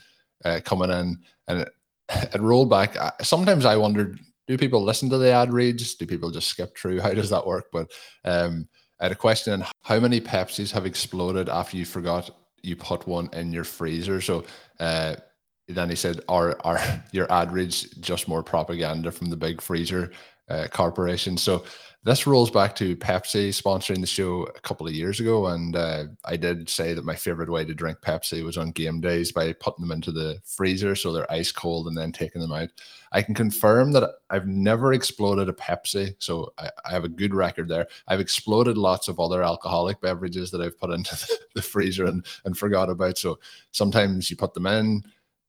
uh, 0.45 0.61
coming 0.65 0.89
in, 0.89 1.19
and 1.47 1.61
it, 1.61 1.69
it 2.33 2.41
rolled 2.41 2.71
back. 2.71 2.97
Sometimes 3.21 3.65
I 3.65 3.77
wondered, 3.77 4.19
do 4.47 4.57
people 4.57 4.81
listen 4.81 5.11
to 5.11 5.19
the 5.19 5.31
ad 5.31 5.53
reads? 5.53 5.93
Do 5.93 6.07
people 6.07 6.31
just 6.31 6.47
skip 6.47 6.75
through? 6.75 7.01
How 7.01 7.13
does 7.13 7.29
that 7.29 7.45
work? 7.45 7.65
But 7.71 7.91
um, 8.25 8.67
I 8.99 9.05
had 9.05 9.11
a 9.11 9.15
question: 9.15 9.53
on 9.53 9.67
How 9.83 9.99
many 9.99 10.19
Pepsis 10.19 10.71
have 10.71 10.87
exploded 10.87 11.49
after 11.49 11.77
you 11.77 11.85
forgot 11.85 12.31
you 12.63 12.75
put 12.75 13.05
one 13.05 13.29
in 13.31 13.53
your 13.53 13.63
freezer? 13.63 14.21
So. 14.21 14.45
Uh, 14.79 15.17
then 15.67 15.89
he 15.89 15.95
said, 15.95 16.21
"Are 16.27 16.57
are 16.63 16.79
your 17.11 17.31
ad 17.31 17.51
reads 17.51 17.83
just 17.99 18.27
more 18.27 18.43
propaganda 18.43 19.11
from 19.11 19.29
the 19.29 19.37
big 19.37 19.61
freezer 19.61 20.11
uh, 20.49 20.67
corporation?" 20.71 21.37
So 21.37 21.63
this 22.05 22.27
rolls 22.27 22.51
back 22.51 22.75
to 22.75 22.97
Pepsi 22.97 23.49
sponsoring 23.49 24.01
the 24.01 24.07
show 24.07 24.43
a 24.43 24.59
couple 24.59 24.85
of 24.85 24.93
years 24.93 25.21
ago, 25.21 25.47
and 25.47 25.73
uh, 25.73 26.05
I 26.25 26.35
did 26.35 26.69
say 26.69 26.93
that 26.93 27.05
my 27.05 27.15
favorite 27.15 27.49
way 27.49 27.63
to 27.63 27.73
drink 27.73 27.99
Pepsi 28.01 28.43
was 28.43 28.57
on 28.57 28.71
game 28.71 28.99
days 28.99 29.31
by 29.31 29.53
putting 29.53 29.87
them 29.87 29.95
into 29.95 30.11
the 30.11 30.37
freezer 30.43 30.95
so 30.95 31.13
they're 31.13 31.31
ice 31.31 31.53
cold 31.53 31.87
and 31.87 31.97
then 31.97 32.11
taking 32.11 32.41
them 32.41 32.51
out. 32.51 32.67
I 33.13 33.21
can 33.21 33.33
confirm 33.33 33.93
that 33.93 34.09
I've 34.29 34.47
never 34.47 34.91
exploded 34.91 35.47
a 35.47 35.53
Pepsi, 35.53 36.13
so 36.19 36.51
I, 36.57 36.69
I 36.85 36.91
have 36.91 37.05
a 37.05 37.09
good 37.09 37.33
record 37.33 37.69
there. 37.69 37.87
I've 38.09 38.19
exploded 38.19 38.77
lots 38.77 39.07
of 39.07 39.21
other 39.21 39.41
alcoholic 39.41 40.01
beverages 40.01 40.51
that 40.51 40.61
I've 40.61 40.77
put 40.77 40.91
into 40.91 41.15
the, 41.15 41.39
the 41.55 41.61
freezer 41.61 42.03
and, 42.05 42.25
and 42.43 42.57
forgot 42.57 42.89
about. 42.89 43.17
So 43.17 43.39
sometimes 43.71 44.29
you 44.29 44.35
put 44.35 44.53
them 44.53 44.65
in 44.67 45.03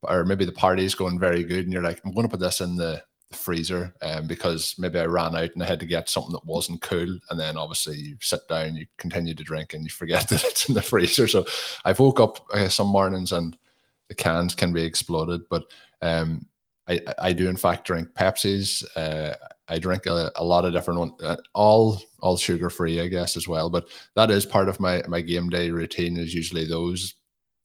or 0.09 0.25
maybe 0.25 0.45
the 0.45 0.53
party 0.53 0.85
is 0.85 0.95
going 0.95 1.19
very 1.19 1.45
good 1.45 1.65
and 1.65 1.73
you're 1.73 1.83
like, 1.83 2.01
I'm 2.05 2.13
going 2.13 2.27
to 2.27 2.31
put 2.31 2.41
this 2.41 2.61
in 2.61 2.77
the, 2.77 3.03
the 3.31 3.37
freezer 3.37 3.95
um, 4.03 4.27
because 4.27 4.75
maybe 4.79 4.99
I 4.99 5.07
ran 5.07 5.37
out 5.37 5.51
and 5.55 5.63
I 5.63 5.67
had 5.67 5.81
to 5.81 5.87
get 5.87 6.09
something 6.09 6.33
that 6.33 6.45
wasn't 6.45 6.83
cool. 6.83 7.19
And 7.31 7.39
then 7.39 7.57
obviously 7.57 7.97
you 7.97 8.17
sit 8.21 8.47
down, 8.49 8.77
you 8.77 8.87
continue 8.99 9.35
to 9.35 9.45
drink 9.45 9.75
and 9.75 9.85
you 9.85 9.91
forget 9.91 10.29
that 10.29 10.45
it's 10.45 10.69
in 10.69 10.75
the 10.75 10.83
freezer. 10.83 11.29
So 11.29 11.47
I've 11.85 12.01
woke 12.01 12.21
up 12.21 12.47
uh, 12.53 12.69
some 12.69 12.89
mornings 12.89 13.33
and 13.33 13.57
the 14.09 14.15
cans 14.15 14.55
can 14.55 14.73
be 14.73 14.83
exploded. 14.83 15.43
But 15.49 15.65
um, 16.03 16.47
I, 16.89 17.01
I 17.19 17.33
do 17.33 17.49
in 17.49 17.57
fact 17.57 17.87
drink 17.87 18.09
Pepsis. 18.15 18.85
Uh, 18.97 19.35
I 19.69 19.79
drink 19.79 20.07
a, 20.07 20.31
a, 20.37 20.45
lot 20.45 20.65
of 20.65 20.73
different 20.73 21.01
ones, 21.01 21.13
uh, 21.23 21.37
all 21.55 22.01
all 22.21 22.37
sugar 22.37 22.69
free, 22.69 23.01
I 23.01 23.09
guess, 23.09 23.37
as 23.37 23.49
well. 23.49 23.71
But 23.71 23.89
that 24.15 24.31
is 24.31 24.45
part 24.45 24.69
of 24.69 24.81
my 24.81 25.03
my 25.09 25.21
game 25.21 25.49
day 25.49 25.71
routine. 25.71 26.19
Is 26.19 26.35
usually 26.35 26.67
those, 26.67 27.15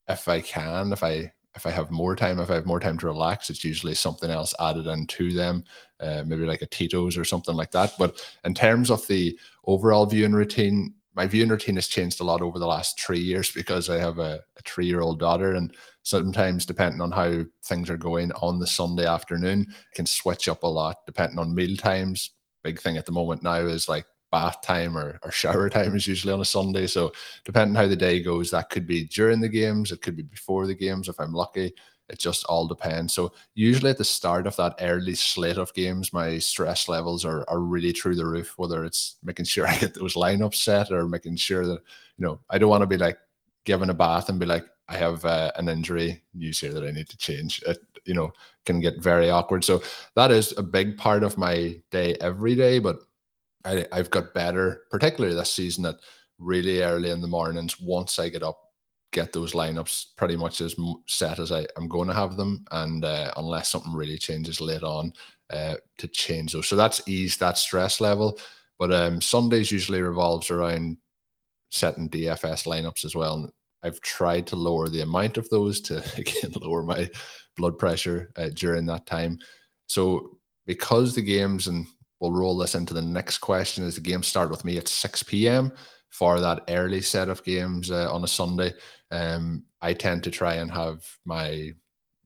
if 0.08 0.26
I 0.28 0.40
can, 0.40 0.92
if 0.92 1.04
I 1.04 1.32
if 1.56 1.66
I 1.66 1.70
have 1.70 1.90
more 1.90 2.14
time, 2.14 2.38
if 2.38 2.50
I 2.50 2.54
have 2.54 2.66
more 2.66 2.80
time 2.80 2.98
to 2.98 3.06
relax, 3.06 3.50
it's 3.50 3.64
usually 3.64 3.94
something 3.94 4.30
else 4.30 4.54
added 4.60 4.86
into 4.86 5.32
them, 5.32 5.64
uh, 5.98 6.22
maybe 6.26 6.46
like 6.46 6.62
a 6.62 6.66
Tito's 6.66 7.16
or 7.16 7.24
something 7.24 7.56
like 7.56 7.72
that. 7.72 7.92
But 7.98 8.24
in 8.44 8.54
terms 8.54 8.90
of 8.90 9.06
the 9.08 9.38
overall 9.66 10.06
viewing 10.06 10.32
routine, 10.32 10.94
my 11.14 11.26
viewing 11.26 11.48
routine 11.48 11.74
has 11.74 11.88
changed 11.88 12.20
a 12.20 12.24
lot 12.24 12.40
over 12.40 12.58
the 12.58 12.66
last 12.66 13.00
three 13.00 13.18
years 13.18 13.50
because 13.50 13.90
I 13.90 13.98
have 13.98 14.18
a, 14.18 14.40
a 14.56 14.62
three 14.64 14.86
year 14.86 15.00
old 15.00 15.18
daughter. 15.18 15.54
And 15.54 15.74
sometimes, 16.02 16.64
depending 16.64 17.00
on 17.00 17.10
how 17.10 17.44
things 17.64 17.90
are 17.90 17.96
going 17.96 18.30
on 18.32 18.60
the 18.60 18.66
Sunday 18.66 19.06
afternoon, 19.06 19.66
can 19.94 20.06
switch 20.06 20.48
up 20.48 20.62
a 20.62 20.68
lot 20.68 20.98
depending 21.04 21.38
on 21.38 21.54
meal 21.54 21.76
times. 21.76 22.30
Big 22.62 22.80
thing 22.80 22.96
at 22.96 23.06
the 23.06 23.12
moment 23.12 23.42
now 23.42 23.56
is 23.56 23.88
like 23.88 24.06
bath 24.30 24.62
time 24.62 24.96
or, 24.96 25.18
or 25.22 25.30
shower 25.30 25.68
time 25.70 25.94
is 25.94 26.06
usually 26.06 26.32
on 26.32 26.40
a 26.40 26.44
Sunday. 26.44 26.86
So 26.86 27.12
depending 27.44 27.74
how 27.74 27.86
the 27.86 27.96
day 27.96 28.22
goes, 28.22 28.50
that 28.50 28.70
could 28.70 28.86
be 28.86 29.04
during 29.04 29.40
the 29.40 29.48
games, 29.48 29.92
it 29.92 30.02
could 30.02 30.16
be 30.16 30.22
before 30.22 30.66
the 30.66 30.74
games 30.74 31.08
if 31.08 31.18
I'm 31.18 31.32
lucky. 31.32 31.74
It 32.08 32.18
just 32.18 32.44
all 32.46 32.66
depends. 32.66 33.14
So 33.14 33.32
usually 33.54 33.90
at 33.90 33.98
the 33.98 34.04
start 34.04 34.48
of 34.48 34.56
that 34.56 34.74
early 34.80 35.14
slate 35.14 35.58
of 35.58 35.72
games, 35.74 36.12
my 36.12 36.38
stress 36.38 36.88
levels 36.88 37.24
are, 37.24 37.44
are 37.48 37.60
really 37.60 37.92
through 37.92 38.16
the 38.16 38.26
roof, 38.26 38.54
whether 38.56 38.84
it's 38.84 39.16
making 39.22 39.44
sure 39.44 39.66
I 39.68 39.76
get 39.76 39.94
those 39.94 40.14
lineups 40.14 40.56
set 40.56 40.90
or 40.90 41.06
making 41.06 41.36
sure 41.36 41.64
that, 41.66 41.80
you 42.18 42.26
know, 42.26 42.40
I 42.50 42.58
don't 42.58 42.70
want 42.70 42.82
to 42.82 42.88
be 42.88 42.98
like 42.98 43.18
given 43.64 43.90
a 43.90 43.94
bath 43.94 44.28
and 44.28 44.40
be 44.40 44.46
like, 44.46 44.66
I 44.88 44.96
have 44.96 45.24
uh, 45.24 45.52
an 45.54 45.68
injury 45.68 46.20
news 46.34 46.58
here 46.58 46.72
that 46.74 46.82
I 46.82 46.90
need 46.90 47.08
to 47.10 47.16
change. 47.16 47.62
It, 47.64 47.78
you 48.04 48.14
know, 48.14 48.32
can 48.64 48.80
get 48.80 49.00
very 49.00 49.30
awkward. 49.30 49.64
So 49.64 49.82
that 50.16 50.32
is 50.32 50.52
a 50.58 50.62
big 50.62 50.98
part 50.98 51.22
of 51.22 51.38
my 51.38 51.80
day 51.92 52.16
every 52.20 52.56
day. 52.56 52.80
But 52.80 52.98
I, 53.64 53.86
I've 53.92 54.10
got 54.10 54.34
better, 54.34 54.82
particularly 54.90 55.36
this 55.36 55.52
season, 55.52 55.86
at 55.86 55.96
really 56.38 56.82
early 56.82 57.10
in 57.10 57.20
the 57.20 57.28
mornings. 57.28 57.80
Once 57.80 58.18
I 58.18 58.28
get 58.28 58.42
up, 58.42 58.58
get 59.12 59.32
those 59.32 59.52
lineups 59.52 60.06
pretty 60.16 60.36
much 60.36 60.60
as 60.60 60.76
set 61.06 61.38
as 61.38 61.52
I, 61.52 61.66
am 61.76 61.88
going 61.88 62.08
to 62.08 62.14
have 62.14 62.36
them, 62.36 62.64
and 62.70 63.04
uh, 63.04 63.32
unless 63.36 63.70
something 63.70 63.92
really 63.92 64.18
changes 64.18 64.60
late 64.60 64.82
on, 64.82 65.12
uh, 65.50 65.74
to 65.98 66.08
change 66.08 66.52
those. 66.52 66.68
So 66.68 66.76
that's 66.76 67.06
ease 67.08 67.36
that 67.38 67.58
stress 67.58 68.00
level. 68.00 68.38
But 68.78 68.92
um, 68.92 69.20
Sundays 69.20 69.70
usually 69.70 70.00
revolves 70.00 70.50
around 70.50 70.96
setting 71.70 72.08
DFS 72.08 72.66
lineups 72.66 73.04
as 73.04 73.14
well. 73.14 73.34
And 73.34 73.50
I've 73.82 74.00
tried 74.00 74.46
to 74.48 74.56
lower 74.56 74.88
the 74.88 75.02
amount 75.02 75.36
of 75.36 75.48
those 75.50 75.80
to 75.82 75.98
again 76.16 76.52
lower 76.60 76.82
my 76.82 77.10
blood 77.56 77.78
pressure 77.78 78.32
uh, 78.36 78.50
during 78.54 78.86
that 78.86 79.06
time. 79.06 79.38
So 79.86 80.38
because 80.66 81.14
the 81.14 81.22
games 81.22 81.66
and 81.66 81.86
we'll 82.20 82.32
roll 82.32 82.56
this 82.56 82.74
into 82.74 82.94
the 82.94 83.02
next 83.02 83.38
question 83.38 83.84
as 83.84 83.94
the 83.94 84.00
games 84.00 84.26
start 84.26 84.50
with 84.50 84.64
me 84.64 84.76
at 84.76 84.88
6 84.88 85.22
p.m. 85.24 85.72
for 86.10 86.38
that 86.40 86.62
early 86.68 87.00
set 87.00 87.28
of 87.28 87.42
games 87.44 87.90
uh, 87.90 88.12
on 88.12 88.22
a 88.22 88.28
Sunday. 88.28 88.72
Um, 89.10 89.64
I 89.80 89.94
tend 89.94 90.22
to 90.24 90.30
try 90.30 90.54
and 90.54 90.70
have 90.70 91.04
my, 91.24 91.50
you 91.50 91.74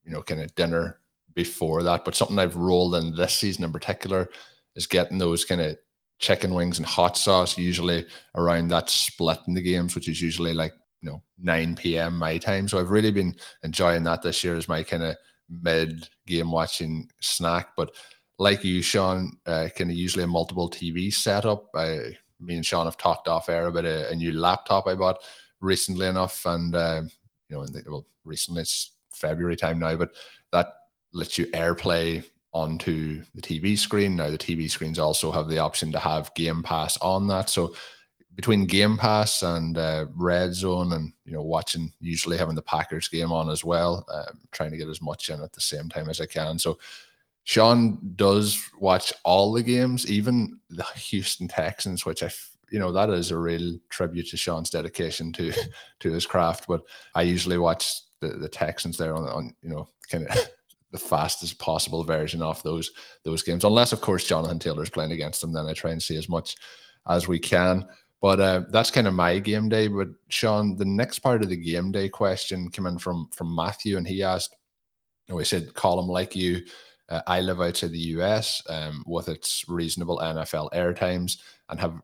know, 0.04 0.22
kind 0.22 0.40
of 0.40 0.54
dinner 0.54 0.98
before 1.34 1.82
that. 1.84 2.04
But 2.04 2.14
something 2.14 2.38
I've 2.38 2.56
rolled 2.56 2.96
in 2.96 3.14
this 3.14 3.34
season 3.34 3.64
in 3.64 3.72
particular 3.72 4.28
is 4.74 4.86
getting 4.86 5.18
those 5.18 5.44
kind 5.44 5.60
of 5.60 5.78
chicken 6.18 6.54
wings 6.54 6.78
and 6.78 6.86
hot 6.86 7.16
sauce, 7.16 7.56
usually 7.56 8.06
around 8.34 8.68
that 8.68 8.90
split 8.90 9.38
in 9.46 9.54
the 9.54 9.62
games, 9.62 9.94
which 9.94 10.08
is 10.08 10.20
usually 10.20 10.54
like 10.54 10.72
you 11.00 11.10
know 11.10 11.22
9 11.38 11.76
p.m. 11.76 12.18
my 12.18 12.38
time. 12.38 12.66
So 12.66 12.78
I've 12.78 12.90
really 12.90 13.12
been 13.12 13.36
enjoying 13.62 14.04
that 14.04 14.22
this 14.22 14.42
year 14.42 14.56
as 14.56 14.68
my 14.68 14.82
kind 14.82 15.02
of 15.02 15.16
mid 15.48 16.08
game 16.26 16.50
watching 16.50 17.10
snack. 17.20 17.68
But 17.76 17.94
like 18.38 18.64
you, 18.64 18.82
Sean, 18.82 19.38
uh, 19.46 19.68
kind 19.76 19.90
of 19.90 19.96
usually 19.96 20.24
a 20.24 20.28
multiple 20.28 20.68
TV 20.68 21.12
setup. 21.12 21.68
I, 21.74 22.16
me 22.40 22.56
and 22.56 22.66
Sean 22.66 22.86
have 22.86 22.96
talked 22.96 23.28
off 23.28 23.48
air 23.48 23.66
about 23.66 23.84
a, 23.84 24.10
a 24.10 24.14
new 24.14 24.32
laptop 24.32 24.86
I 24.86 24.94
bought 24.94 25.22
recently 25.60 26.06
enough, 26.06 26.44
and 26.46 26.74
uh, 26.74 27.02
you 27.48 27.56
know, 27.56 27.66
well, 27.86 28.06
recently 28.24 28.62
it's 28.62 28.92
February 29.12 29.56
time 29.56 29.78
now, 29.78 29.96
but 29.96 30.12
that 30.52 30.74
lets 31.12 31.38
you 31.38 31.46
AirPlay 31.46 32.24
onto 32.52 33.22
the 33.34 33.42
TV 33.42 33.76
screen. 33.78 34.16
Now 34.16 34.30
the 34.30 34.38
TV 34.38 34.70
screens 34.70 34.98
also 34.98 35.32
have 35.32 35.48
the 35.48 35.58
option 35.58 35.92
to 35.92 35.98
have 35.98 36.34
Game 36.34 36.62
Pass 36.62 36.96
on 36.98 37.26
that. 37.28 37.50
So 37.50 37.74
between 38.34 38.66
Game 38.66 38.96
Pass 38.96 39.42
and 39.42 39.78
uh, 39.78 40.06
Red 40.14 40.54
Zone, 40.54 40.92
and 40.92 41.12
you 41.24 41.32
know, 41.32 41.42
watching 41.42 41.92
usually 42.00 42.36
having 42.36 42.54
the 42.54 42.62
Packers 42.62 43.08
game 43.08 43.32
on 43.32 43.48
as 43.48 43.64
well, 43.64 44.04
uh, 44.12 44.32
trying 44.52 44.70
to 44.70 44.76
get 44.76 44.88
as 44.88 45.02
much 45.02 45.30
in 45.30 45.40
at 45.40 45.52
the 45.52 45.60
same 45.60 45.88
time 45.88 46.08
as 46.08 46.20
I 46.20 46.26
can. 46.26 46.58
So 46.58 46.78
Sean 47.44 47.98
does 48.16 48.70
watch 48.80 49.12
all 49.22 49.52
the 49.52 49.62
games, 49.62 50.10
even 50.10 50.58
the 50.70 50.84
Houston 50.96 51.46
Texans, 51.46 52.06
which 52.06 52.22
I, 52.22 52.30
you 52.70 52.78
know, 52.78 52.90
that 52.90 53.10
is 53.10 53.30
a 53.30 53.38
real 53.38 53.78
tribute 53.90 54.28
to 54.30 54.36
Sean's 54.36 54.70
dedication 54.70 55.32
to 55.34 55.52
to 56.00 56.10
his 56.10 56.26
craft. 56.26 56.66
But 56.66 56.82
I 57.14 57.22
usually 57.22 57.58
watch 57.58 58.00
the, 58.20 58.28
the 58.28 58.48
Texans 58.48 58.96
there 58.96 59.14
on, 59.14 59.24
on 59.24 59.54
you 59.62 59.68
know, 59.68 59.88
kind 60.10 60.26
of 60.26 60.36
the 60.90 60.98
fastest 60.98 61.58
possible 61.58 62.02
version 62.02 62.40
of 62.40 62.62
those 62.62 62.90
those 63.24 63.42
games, 63.42 63.64
unless 63.64 63.92
of 63.92 64.00
course 64.00 64.26
Jonathan 64.26 64.58
Taylor's 64.58 64.90
playing 64.90 65.12
against 65.12 65.42
them. 65.42 65.52
Then 65.52 65.66
I 65.66 65.74
try 65.74 65.90
and 65.90 66.02
see 66.02 66.16
as 66.16 66.28
much 66.28 66.56
as 67.06 67.28
we 67.28 67.38
can. 67.38 67.86
But 68.22 68.40
uh, 68.40 68.62
that's 68.70 68.90
kind 68.90 69.06
of 69.06 69.12
my 69.12 69.38
game 69.38 69.68
day. 69.68 69.86
But 69.86 70.08
Sean, 70.30 70.76
the 70.76 70.86
next 70.86 71.18
part 71.18 71.42
of 71.42 71.50
the 71.50 71.56
game 71.56 71.92
day 71.92 72.08
question 72.08 72.70
came 72.70 72.86
in 72.86 72.96
from 72.96 73.28
from 73.34 73.54
Matthew, 73.54 73.98
and 73.98 74.08
he 74.08 74.22
asked, 74.22 74.56
you 75.28 75.34
know, 75.34 75.38
he 75.38 75.44
said, 75.44 75.74
"Colm 75.74 76.08
like 76.08 76.34
you." 76.34 76.62
Uh, 77.08 77.20
I 77.26 77.40
live 77.40 77.60
outside 77.60 77.92
the 77.92 77.98
US 77.98 78.62
um, 78.68 79.04
with 79.06 79.28
its 79.28 79.64
reasonable 79.68 80.18
NFL 80.18 80.70
air 80.72 80.94
times 80.94 81.42
and 81.68 81.78
have 81.80 82.00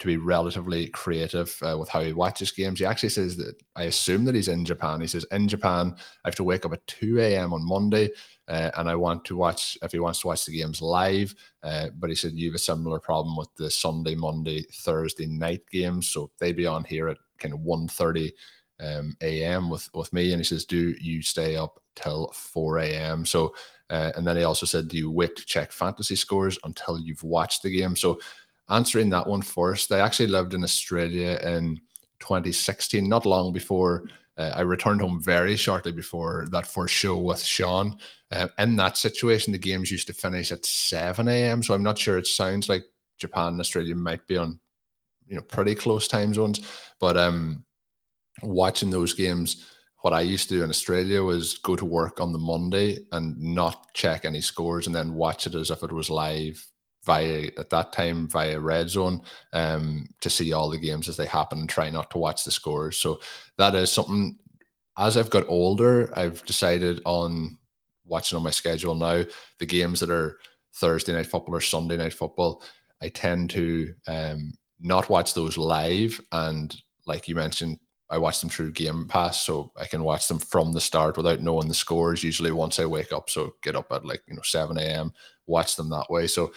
to 0.00 0.06
be 0.06 0.16
relatively 0.16 0.88
creative 0.88 1.56
uh, 1.62 1.76
with 1.78 1.88
how 1.88 2.00
he 2.00 2.12
watches 2.12 2.50
games. 2.50 2.80
He 2.80 2.84
actually 2.84 3.10
says 3.10 3.36
that 3.36 3.54
I 3.76 3.84
assume 3.84 4.24
that 4.24 4.34
he's 4.34 4.48
in 4.48 4.64
Japan. 4.64 5.00
He 5.00 5.06
says, 5.06 5.24
In 5.30 5.46
Japan, 5.46 5.94
I 6.24 6.28
have 6.28 6.34
to 6.36 6.44
wake 6.44 6.64
up 6.64 6.72
at 6.72 6.86
2 6.88 7.20
a.m. 7.20 7.52
on 7.52 7.66
Monday 7.66 8.10
uh, 8.48 8.70
and 8.76 8.88
I 8.88 8.96
want 8.96 9.24
to 9.26 9.36
watch, 9.36 9.78
if 9.82 9.92
he 9.92 10.00
wants 10.00 10.20
to 10.20 10.26
watch 10.26 10.44
the 10.44 10.56
games 10.56 10.82
live. 10.82 11.34
Uh, 11.62 11.88
but 11.96 12.10
he 12.10 12.16
said, 12.16 12.32
You 12.32 12.48
have 12.48 12.56
a 12.56 12.58
similar 12.58 12.98
problem 12.98 13.36
with 13.36 13.48
the 13.56 13.70
Sunday, 13.70 14.14
Monday, 14.14 14.62
Thursday 14.72 15.26
night 15.26 15.62
games. 15.70 16.08
So 16.08 16.30
they 16.38 16.52
be 16.52 16.66
on 16.66 16.84
here 16.84 17.08
at 17.08 17.18
kind 17.38 17.54
of 17.54 17.60
1 17.60 17.88
30 17.88 18.32
um, 18.80 19.16
a.m. 19.20 19.70
with 19.70 19.88
with 19.94 20.12
me, 20.12 20.32
and 20.32 20.40
he 20.40 20.44
says, 20.44 20.64
"Do 20.64 20.94
you 21.00 21.22
stay 21.22 21.56
up 21.56 21.80
till 21.96 22.32
4 22.34 22.78
a.m.?" 22.78 23.24
So, 23.26 23.54
uh, 23.90 24.12
and 24.16 24.26
then 24.26 24.36
he 24.36 24.44
also 24.44 24.66
said, 24.66 24.88
"Do 24.88 24.96
you 24.96 25.10
wait 25.10 25.36
to 25.36 25.46
check 25.46 25.72
fantasy 25.72 26.16
scores 26.16 26.58
until 26.64 26.98
you've 26.98 27.22
watched 27.22 27.62
the 27.62 27.70
game?" 27.70 27.96
So, 27.96 28.20
answering 28.68 29.10
that 29.10 29.26
one 29.26 29.42
first, 29.42 29.92
I 29.92 30.00
actually 30.00 30.28
lived 30.28 30.54
in 30.54 30.64
Australia 30.64 31.38
in 31.42 31.80
2016, 32.20 33.08
not 33.08 33.26
long 33.26 33.52
before. 33.52 34.08
Uh, 34.36 34.52
I 34.54 34.62
returned 34.62 35.00
home 35.00 35.22
very 35.22 35.56
shortly 35.56 35.92
before 35.92 36.46
that 36.50 36.66
first 36.66 36.94
show 36.94 37.16
with 37.16 37.40
Sean. 37.40 37.98
Uh, 38.32 38.48
in 38.58 38.74
that 38.76 38.96
situation, 38.96 39.52
the 39.52 39.58
games 39.58 39.92
used 39.92 40.08
to 40.08 40.12
finish 40.12 40.50
at 40.50 40.66
7 40.66 41.28
a.m. 41.28 41.62
So 41.62 41.74
I'm 41.74 41.84
not 41.84 41.98
sure. 41.98 42.18
It 42.18 42.26
sounds 42.26 42.68
like 42.68 42.84
Japan 43.18 43.48
and 43.48 43.60
Australia 43.60 43.94
might 43.94 44.26
be 44.26 44.36
on, 44.36 44.58
you 45.28 45.36
know, 45.36 45.42
pretty 45.42 45.76
close 45.76 46.08
time 46.08 46.34
zones. 46.34 46.60
But 46.98 47.16
um, 47.16 47.64
watching 48.42 48.90
those 48.90 49.14
games, 49.14 49.64
what 50.04 50.12
I 50.12 50.20
used 50.20 50.50
to 50.50 50.56
do 50.56 50.62
in 50.62 50.68
Australia 50.68 51.22
was 51.22 51.56
go 51.56 51.76
to 51.76 51.84
work 51.86 52.20
on 52.20 52.30
the 52.30 52.38
Monday 52.38 52.98
and 53.12 53.40
not 53.40 53.94
check 53.94 54.26
any 54.26 54.42
scores 54.42 54.86
and 54.86 54.94
then 54.94 55.14
watch 55.14 55.46
it 55.46 55.54
as 55.54 55.70
if 55.70 55.82
it 55.82 55.90
was 55.90 56.10
live 56.10 56.62
via 57.06 57.48
at 57.56 57.70
that 57.70 57.94
time 57.94 58.28
via 58.28 58.60
red 58.60 58.90
zone 58.90 59.22
um, 59.54 60.06
to 60.20 60.28
see 60.28 60.52
all 60.52 60.68
the 60.68 60.76
games 60.76 61.08
as 61.08 61.16
they 61.16 61.24
happen 61.24 61.60
and 61.60 61.70
try 61.70 61.88
not 61.88 62.10
to 62.10 62.18
watch 62.18 62.44
the 62.44 62.50
scores. 62.50 62.98
So 62.98 63.18
that 63.56 63.74
is 63.74 63.90
something 63.90 64.36
as 64.98 65.16
I've 65.16 65.30
got 65.30 65.48
older, 65.48 66.12
I've 66.14 66.44
decided 66.44 67.00
on 67.06 67.56
watching 68.04 68.36
on 68.36 68.44
my 68.44 68.50
schedule 68.50 68.94
now, 68.94 69.24
the 69.58 69.64
games 69.64 70.00
that 70.00 70.10
are 70.10 70.36
Thursday 70.74 71.14
night 71.14 71.28
football 71.28 71.56
or 71.56 71.62
Sunday 71.62 71.96
night 71.96 72.12
football, 72.12 72.62
I 73.00 73.08
tend 73.08 73.48
to 73.50 73.94
um, 74.06 74.52
not 74.80 75.08
watch 75.08 75.32
those 75.32 75.56
live 75.56 76.20
and 76.30 76.76
like 77.06 77.28
you 77.28 77.34
mentioned, 77.34 77.78
I 78.14 78.18
watch 78.18 78.40
them 78.40 78.48
through 78.48 78.70
Game 78.70 79.08
Pass, 79.08 79.44
so 79.44 79.72
I 79.76 79.86
can 79.86 80.04
watch 80.04 80.28
them 80.28 80.38
from 80.38 80.72
the 80.72 80.80
start 80.80 81.16
without 81.16 81.40
knowing 81.40 81.66
the 81.66 81.74
scores. 81.74 82.22
Usually, 82.22 82.52
once 82.52 82.78
I 82.78 82.86
wake 82.86 83.12
up, 83.12 83.28
so 83.28 83.56
get 83.60 83.74
up 83.74 83.90
at 83.90 84.04
like 84.04 84.22
you 84.28 84.34
know 84.36 84.42
seven 84.42 84.78
a.m. 84.78 85.12
Watch 85.46 85.74
them 85.74 85.90
that 85.90 86.08
way. 86.08 86.28
So 86.28 86.52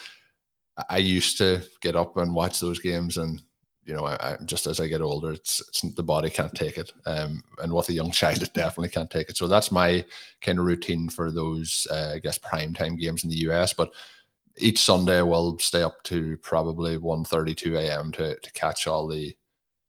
I 0.87 0.97
used 0.97 1.39
to 1.39 1.63
get 1.81 1.95
up 1.95 2.15
and 2.17 2.35
watch 2.35 2.59
those 2.59 2.77
games, 2.79 3.17
and 3.17 3.41
you 3.85 3.95
know, 3.95 4.05
I, 4.05 4.33
I, 4.33 4.37
just 4.45 4.67
as 4.67 4.79
I 4.79 4.87
get 4.87 5.01
older, 5.01 5.31
it's, 5.31 5.59
it's 5.67 5.81
the 5.81 6.03
body 6.03 6.29
can't 6.29 6.53
take 6.53 6.77
it, 6.77 6.91
um, 7.07 7.43
and 7.63 7.73
with 7.73 7.89
a 7.89 7.93
young 7.93 8.11
child, 8.11 8.41
it 8.43 8.53
definitely 8.53 8.89
can't 8.89 9.09
take 9.09 9.29
it. 9.31 9.37
So 9.37 9.47
that's 9.47 9.71
my 9.71 10.05
kind 10.41 10.59
of 10.59 10.65
routine 10.65 11.09
for 11.09 11.31
those, 11.31 11.87
uh, 11.89 12.11
I 12.13 12.19
guess, 12.19 12.37
prime 12.37 12.75
time 12.75 12.97
games 12.97 13.23
in 13.23 13.31
the 13.31 13.49
US. 13.49 13.73
But 13.73 13.91
each 14.57 14.79
Sunday, 14.79 15.23
we'll 15.23 15.57
stay 15.57 15.81
up 15.81 16.03
to 16.03 16.37
probably 16.37 16.99
1.32 16.99 17.79
a.m. 17.79 18.11
to 18.11 18.39
to 18.39 18.51
catch 18.51 18.85
all 18.85 19.07
the 19.07 19.35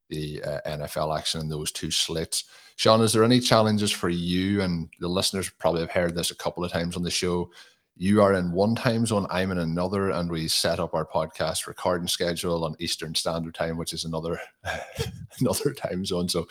the 0.09 0.43
uh, 0.43 0.61
NFL 0.67 1.17
action 1.17 1.41
in 1.41 1.49
those 1.49 1.71
two 1.71 1.91
slits. 1.91 2.45
Sean, 2.77 3.01
is 3.01 3.13
there 3.13 3.25
any 3.25 3.41
challenges 3.41 3.91
for 3.91 4.09
you? 4.09 4.61
And 4.63 4.89
the 5.01 5.09
listeners 5.09 5.51
probably 5.51 5.81
have 5.81 5.91
heard 5.91 6.15
this 6.15 6.31
a 6.31 6.37
couple 6.37 6.65
of 6.65 6.71
times 6.71 6.97
on 6.97 7.03
the 7.03 7.11
show. 7.11 7.51
You 7.97 8.23
are 8.23 8.35
in 8.35 8.53
one 8.53 8.77
time 8.77 9.05
zone, 9.07 9.27
I'm 9.29 9.51
in 9.51 9.59
another, 9.59 10.11
and 10.11 10.31
we 10.31 10.47
set 10.47 10.79
up 10.79 10.95
our 10.95 11.05
podcast 11.05 11.67
recording 11.67 12.07
schedule 12.07 12.65
on 12.65 12.77
Eastern 12.79 13.13
Standard 13.17 13.57
Time, 13.57 13.77
which 13.77 13.93
is 13.93 14.05
another 14.05 14.41
another 15.41 15.73
time 15.73 16.05
zone. 16.05 16.29
So, 16.29 16.47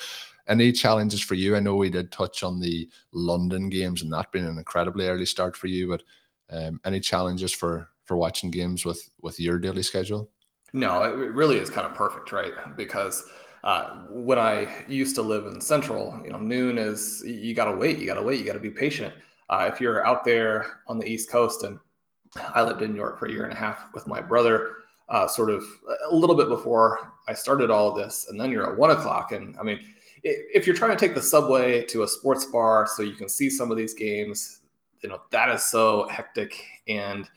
any 0.49 0.73
challenges 0.73 1.21
for 1.21 1.35
you? 1.35 1.55
I 1.55 1.61
know 1.61 1.75
we 1.75 1.89
did 1.89 2.11
touch 2.11 2.43
on 2.43 2.59
the 2.59 2.89
London 3.13 3.69
games, 3.69 4.01
and 4.01 4.11
that 4.11 4.29
being 4.33 4.45
an 4.45 4.57
incredibly 4.57 5.07
early 5.07 5.25
start 5.25 5.55
for 5.55 5.67
you. 5.67 5.87
But 5.87 6.03
um, 6.49 6.81
any 6.83 6.99
challenges 6.99 7.53
for 7.53 7.87
for 8.03 8.17
watching 8.17 8.51
games 8.51 8.83
with 8.83 9.09
with 9.21 9.39
your 9.39 9.57
daily 9.57 9.83
schedule? 9.83 10.29
No, 10.73 11.01
it 11.03 11.15
really 11.15 11.57
is 11.59 11.69
kind 11.69 11.87
of 11.87 11.93
perfect, 11.93 12.33
right? 12.33 12.51
Because 12.75 13.23
uh, 13.67 13.89
when 14.09 14.39
I 14.39 14.65
used 14.87 15.13
to 15.15 15.21
live 15.21 15.45
in 15.45 15.59
Central, 15.59 16.17
you 16.23 16.31
know, 16.31 16.39
noon 16.39 16.77
is 16.77 17.21
you 17.25 17.53
got 17.53 17.65
to 17.65 17.75
wait, 17.75 17.99
you 17.99 18.05
got 18.05 18.13
to 18.13 18.21
wait, 18.21 18.39
you 18.39 18.45
got 18.45 18.53
to 18.53 18.59
be 18.59 18.69
patient. 18.69 19.13
Uh, 19.49 19.69
if 19.71 19.81
you're 19.81 20.07
out 20.07 20.23
there 20.23 20.79
on 20.87 20.97
the 20.97 21.05
East 21.05 21.29
Coast, 21.29 21.63
and 21.63 21.77
I 22.55 22.63
lived 22.63 22.81
in 22.81 22.93
New 22.93 22.97
York 22.97 23.19
for 23.19 23.25
a 23.25 23.31
year 23.31 23.43
and 23.43 23.51
a 23.51 23.57
half 23.57 23.93
with 23.93 24.07
my 24.07 24.21
brother, 24.21 24.75
uh, 25.09 25.27
sort 25.27 25.49
of 25.49 25.65
a 26.09 26.15
little 26.15 26.35
bit 26.37 26.47
before 26.47 27.11
I 27.27 27.33
started 27.33 27.69
all 27.69 27.89
of 27.89 27.97
this, 27.97 28.27
and 28.29 28.39
then 28.39 28.51
you're 28.51 28.71
at 28.71 28.77
one 28.77 28.91
o'clock, 28.91 29.33
and 29.33 29.53
I 29.59 29.63
mean, 29.63 29.81
if 30.23 30.65
you're 30.65 30.75
trying 30.75 30.91
to 30.91 30.97
take 30.97 31.13
the 31.13 31.21
subway 31.21 31.83
to 31.87 32.03
a 32.03 32.07
sports 32.07 32.45
bar 32.45 32.87
so 32.87 33.03
you 33.03 33.15
can 33.15 33.27
see 33.27 33.49
some 33.49 33.69
of 33.69 33.75
these 33.75 33.93
games, 33.93 34.61
you 35.01 35.09
know, 35.09 35.21
that 35.31 35.49
is 35.49 35.65
so 35.65 36.07
hectic 36.07 36.63
and 36.87 37.27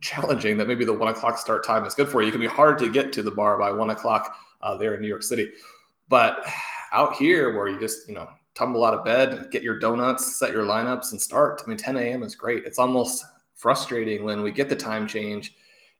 challenging 0.00 0.56
that 0.56 0.66
maybe 0.66 0.86
the 0.86 0.94
one 0.94 1.08
o'clock 1.08 1.36
start 1.36 1.62
time 1.62 1.84
is 1.84 1.94
good 1.94 2.08
for 2.08 2.22
you. 2.22 2.28
It 2.28 2.32
can 2.32 2.40
be 2.40 2.46
hard 2.46 2.78
to 2.78 2.90
get 2.90 3.12
to 3.12 3.22
the 3.22 3.30
bar 3.30 3.58
by 3.58 3.70
one 3.70 3.90
o'clock 3.90 4.34
uh, 4.62 4.76
there 4.76 4.94
in 4.94 5.02
New 5.02 5.08
York 5.08 5.22
City. 5.22 5.50
But 6.08 6.44
out 6.92 7.16
here, 7.16 7.56
where 7.56 7.68
you 7.68 7.78
just 7.78 8.08
you 8.08 8.14
know 8.14 8.28
tumble 8.54 8.84
out 8.84 8.94
of 8.94 9.04
bed, 9.04 9.48
get 9.50 9.62
your 9.62 9.78
donuts, 9.78 10.36
set 10.38 10.52
your 10.52 10.64
lineups, 10.64 11.12
and 11.12 11.20
start. 11.20 11.62
I 11.64 11.68
mean, 11.68 11.76
10 11.76 11.96
a.m. 11.96 12.22
is 12.22 12.34
great. 12.34 12.64
It's 12.64 12.78
almost 12.78 13.24
frustrating 13.54 14.24
when 14.24 14.42
we 14.42 14.52
get 14.52 14.68
the 14.68 14.76
time 14.76 15.06
change, 15.06 15.54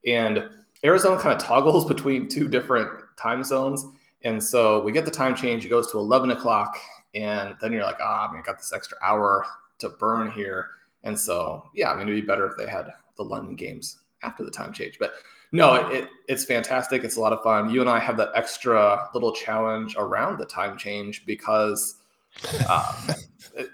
and 0.06 0.48
Arizona 0.84 1.20
kind 1.20 1.34
of 1.34 1.42
toggles 1.42 1.84
between 1.88 2.28
two 2.28 2.48
different 2.48 2.90
time 3.16 3.42
zones. 3.42 3.86
And 4.22 4.42
so 4.42 4.82
we 4.82 4.92
get 4.92 5.04
the 5.04 5.10
time 5.10 5.34
change. 5.34 5.66
It 5.66 5.68
goes 5.68 5.90
to 5.92 5.98
11 5.98 6.30
o'clock, 6.30 6.78
and 7.14 7.54
then 7.60 7.72
you're 7.72 7.82
like, 7.82 7.98
ah, 8.00 8.24
oh, 8.24 8.28
I 8.28 8.32
mean, 8.32 8.42
I 8.42 8.44
got 8.44 8.58
this 8.58 8.72
extra 8.72 8.96
hour 9.02 9.44
to 9.78 9.90
burn 9.90 10.30
here. 10.30 10.70
And 11.02 11.18
so, 11.18 11.68
yeah, 11.74 11.90
I 11.90 11.96
mean, 11.96 12.08
it'd 12.08 12.22
be 12.22 12.26
better 12.26 12.46
if 12.46 12.56
they 12.56 12.66
had 12.66 12.86
the 13.16 13.22
London 13.22 13.54
games 13.54 13.98
after 14.22 14.42
the 14.42 14.50
time 14.50 14.72
change. 14.72 14.98
But 14.98 15.14
no, 15.54 15.74
it, 15.88 16.08
it's 16.26 16.44
fantastic. 16.44 17.04
It's 17.04 17.16
a 17.16 17.20
lot 17.20 17.32
of 17.32 17.40
fun. 17.44 17.70
You 17.70 17.80
and 17.80 17.88
I 17.88 18.00
have 18.00 18.16
that 18.16 18.30
extra 18.34 19.08
little 19.14 19.32
challenge 19.32 19.94
around 19.96 20.38
the 20.38 20.46
time 20.46 20.76
change 20.76 21.24
because 21.26 22.00
um, 22.68 23.14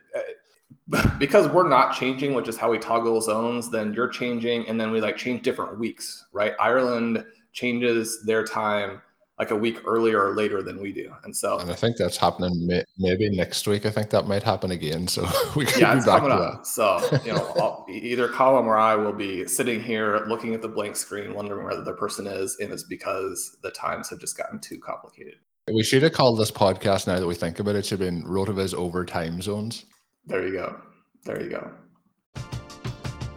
because 1.19 1.49
we're 1.49 1.69
not 1.69 1.95
changing, 1.95 2.35
which 2.35 2.49
is 2.49 2.59
how 2.59 2.71
we 2.71 2.79
toggle 2.79 3.19
zones. 3.23 3.71
Then 3.71 3.95
you're 3.95 4.09
changing, 4.09 4.69
and 4.69 4.79
then 4.79 4.91
we 4.91 5.01
like 5.01 5.17
change 5.17 5.43
different 5.43 5.79
weeks, 5.79 6.27
right? 6.33 6.53
Ireland 6.61 7.25
changes 7.53 8.23
their 8.27 8.45
time 8.45 9.01
like 9.41 9.51
a 9.51 9.57
week 9.57 9.81
earlier 9.87 10.23
or 10.23 10.35
later 10.35 10.63
than 10.63 10.79
we 10.83 10.93
do. 10.93 11.11
And 11.25 11.35
so, 11.35 11.59
and 11.59 11.71
I 11.71 11.75
think 11.75 11.97
that's 11.97 12.19
happening 12.19 12.67
may, 12.67 12.85
maybe 12.99 13.31
next 13.31 13.67
week. 13.67 13.87
I 13.87 13.91
think 13.91 14.11
that 14.11 14.27
might 14.27 14.43
happen 14.43 14.71
again. 14.71 15.09
So 15.09 15.27
we 15.57 15.65
could 15.65 15.81
yeah, 15.81 15.95
be 15.95 16.05
back 16.05 16.21
to 16.25 16.29
that. 16.29 16.67
So, 16.67 17.01
you 17.25 17.33
know, 17.33 17.51
I'll, 17.57 17.87
either 17.89 18.29
Colm 18.29 18.67
or 18.67 18.77
I 18.77 18.97
will 18.97 19.15
be 19.15 19.49
sitting 19.49 19.83
here 19.83 20.27
looking 20.29 20.53
at 20.53 20.61
the 20.61 20.69
blank 20.69 20.95
screen, 20.95 21.33
wondering 21.33 21.65
where 21.65 21.81
the 21.81 21.95
person 21.95 22.27
is. 22.27 22.59
And 22.61 22.71
it's 22.71 22.83
because 22.83 23.57
the 23.63 23.71
times 23.71 24.11
have 24.11 24.19
just 24.19 24.37
gotten 24.37 24.61
too 24.61 24.79
complicated. 24.79 25.37
We 25.73 25.85
should 25.85 26.03
have 26.03 26.13
called 26.13 26.39
this 26.39 26.51
podcast 26.51 27.07
now 27.07 27.19
that 27.19 27.27
we 27.27 27.35
think 27.35 27.61
about 27.61 27.77
it, 27.77 27.79
it 27.79 27.87
should 27.87 28.01
have 28.01 28.11
been 28.11 28.23
Rotoviz 28.25 28.75
over 28.75 29.07
time 29.07 29.41
zones. 29.41 29.87
There 30.27 30.47
you 30.47 30.53
go. 30.53 30.79
There 31.25 31.43
you 31.43 31.49
go. 31.49 31.71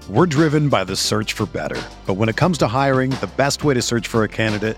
We're 0.10 0.26
driven 0.26 0.68
by 0.68 0.84
the 0.84 0.98
search 0.98 1.32
for 1.32 1.46
better. 1.46 1.82
But 2.06 2.16
when 2.16 2.28
it 2.28 2.36
comes 2.36 2.58
to 2.58 2.68
hiring, 2.68 3.12
the 3.12 3.32
best 3.38 3.64
way 3.64 3.74
to 3.74 3.82
search 3.82 4.10
for 4.10 4.26
a 4.26 4.28
candidate 4.28 4.78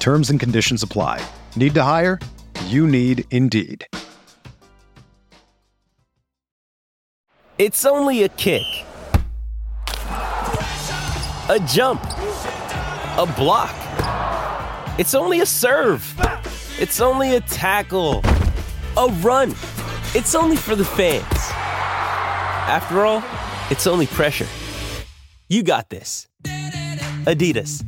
Terms 0.00 0.30
and 0.30 0.40
conditions 0.40 0.82
apply. 0.82 1.24
Need 1.54 1.74
to 1.74 1.82
hire? 1.82 2.18
You 2.66 2.88
need 2.88 3.26
Indeed. 3.30 3.86
It's 7.58 7.84
only 7.84 8.22
a 8.22 8.30
kick, 8.30 8.62
a 11.50 11.62
jump, 11.68 12.02
a 13.18 13.30
block. 13.36 13.76
It's 14.98 15.14
only 15.14 15.42
a 15.42 15.46
serve. 15.46 16.02
It's 16.78 17.02
only 17.02 17.36
a 17.36 17.40
tackle, 17.40 18.22
a 18.96 19.08
run. 19.20 19.50
It's 20.14 20.34
only 20.34 20.56
for 20.56 20.74
the 20.74 20.86
fans. 20.86 21.26
After 22.66 23.04
all, 23.04 23.22
it's 23.70 23.86
only 23.86 24.06
pressure. 24.06 24.48
You 25.48 25.62
got 25.62 25.90
this. 25.90 26.26
Adidas. 27.26 27.84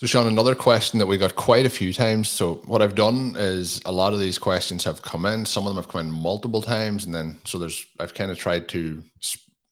So, 0.00 0.06
Sean, 0.06 0.26
another 0.26 0.54
question 0.54 0.98
that 0.98 1.06
we 1.06 1.18
got 1.18 1.36
quite 1.36 1.66
a 1.66 1.68
few 1.68 1.92
times. 1.92 2.30
So, 2.30 2.54
what 2.64 2.80
I've 2.80 2.94
done 2.94 3.34
is 3.36 3.82
a 3.84 3.92
lot 3.92 4.14
of 4.14 4.18
these 4.18 4.38
questions 4.38 4.82
have 4.84 5.02
come 5.02 5.26
in. 5.26 5.44
Some 5.44 5.66
of 5.66 5.74
them 5.74 5.76
have 5.76 5.92
come 5.92 6.00
in 6.00 6.10
multiple 6.10 6.62
times, 6.62 7.04
and 7.04 7.14
then 7.14 7.38
so 7.44 7.58
there's 7.58 7.84
I've 7.98 8.14
kind 8.14 8.30
of 8.30 8.38
tried 8.38 8.66
to 8.70 9.04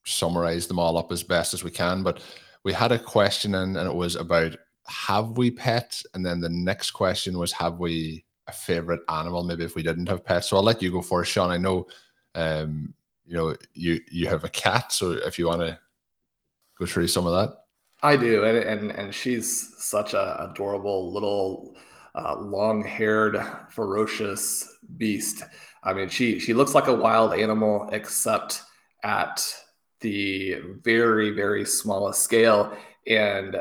summarize 0.05 0.67
them 0.67 0.79
all 0.79 0.99
up 0.99 1.13
as 1.13 1.23
best 1.23 1.55
as 1.55 1.65
we 1.65 1.71
can. 1.71 2.03
But 2.03 2.21
we 2.63 2.75
had 2.75 2.93
a 2.93 2.99
question 2.99 3.55
in, 3.55 3.75
and 3.75 3.89
it 3.89 3.95
was 3.95 4.17
about 4.17 4.55
have 4.87 5.39
we 5.39 5.51
pets, 5.51 6.05
and 6.13 6.27
then 6.27 6.43
the 6.43 6.51
next 6.51 6.91
question 6.91 7.39
was 7.39 7.51
have 7.53 7.79
we 7.79 8.27
a 8.49 8.53
favorite 8.53 9.01
animal? 9.09 9.45
Maybe 9.45 9.65
if 9.65 9.77
we 9.77 9.83
didn't 9.83 10.11
have 10.11 10.27
pets. 10.27 10.51
So 10.51 10.59
I'll 10.59 10.63
let 10.63 10.83
you 10.83 10.93
go 10.93 11.01
first, 11.01 11.33
Sean. 11.33 11.51
I 11.51 11.57
know, 11.57 11.87
um, 12.35 12.93
you 13.25 13.33
know, 13.33 13.57
you 13.73 13.99
you 14.11 14.27
have 14.27 14.45
a 14.45 14.51
cat, 14.51 14.93
so 14.93 15.13
if 15.13 15.39
you 15.39 15.47
want 15.47 15.63
to 15.63 15.79
go 16.79 16.85
through 16.85 17.09
some 17.09 17.27
of 17.27 17.33
that. 17.33 17.57
I 18.03 18.17
do, 18.17 18.45
and 18.45 18.59
and, 18.59 18.91
and 18.93 19.15
she's 19.15 19.75
such 19.79 20.15
a 20.15 20.51
adorable 20.51 21.13
little 21.13 21.75
uh, 22.15 22.37
long-haired, 22.39 23.41
ferocious 23.71 24.79
beast. 24.97 25.43
I 25.83 25.93
mean, 25.93 26.09
she 26.09 26.39
she 26.39 26.55
looks 26.55 26.75
like 26.75 26.87
a 26.87 26.95
wild 26.95 27.35
animal, 27.35 27.89
except 27.93 28.63
at 29.03 29.45
the 30.01 30.61
very 30.83 31.31
very 31.31 31.65
smallest 31.65 32.23
scale. 32.23 32.77
And 33.09 33.57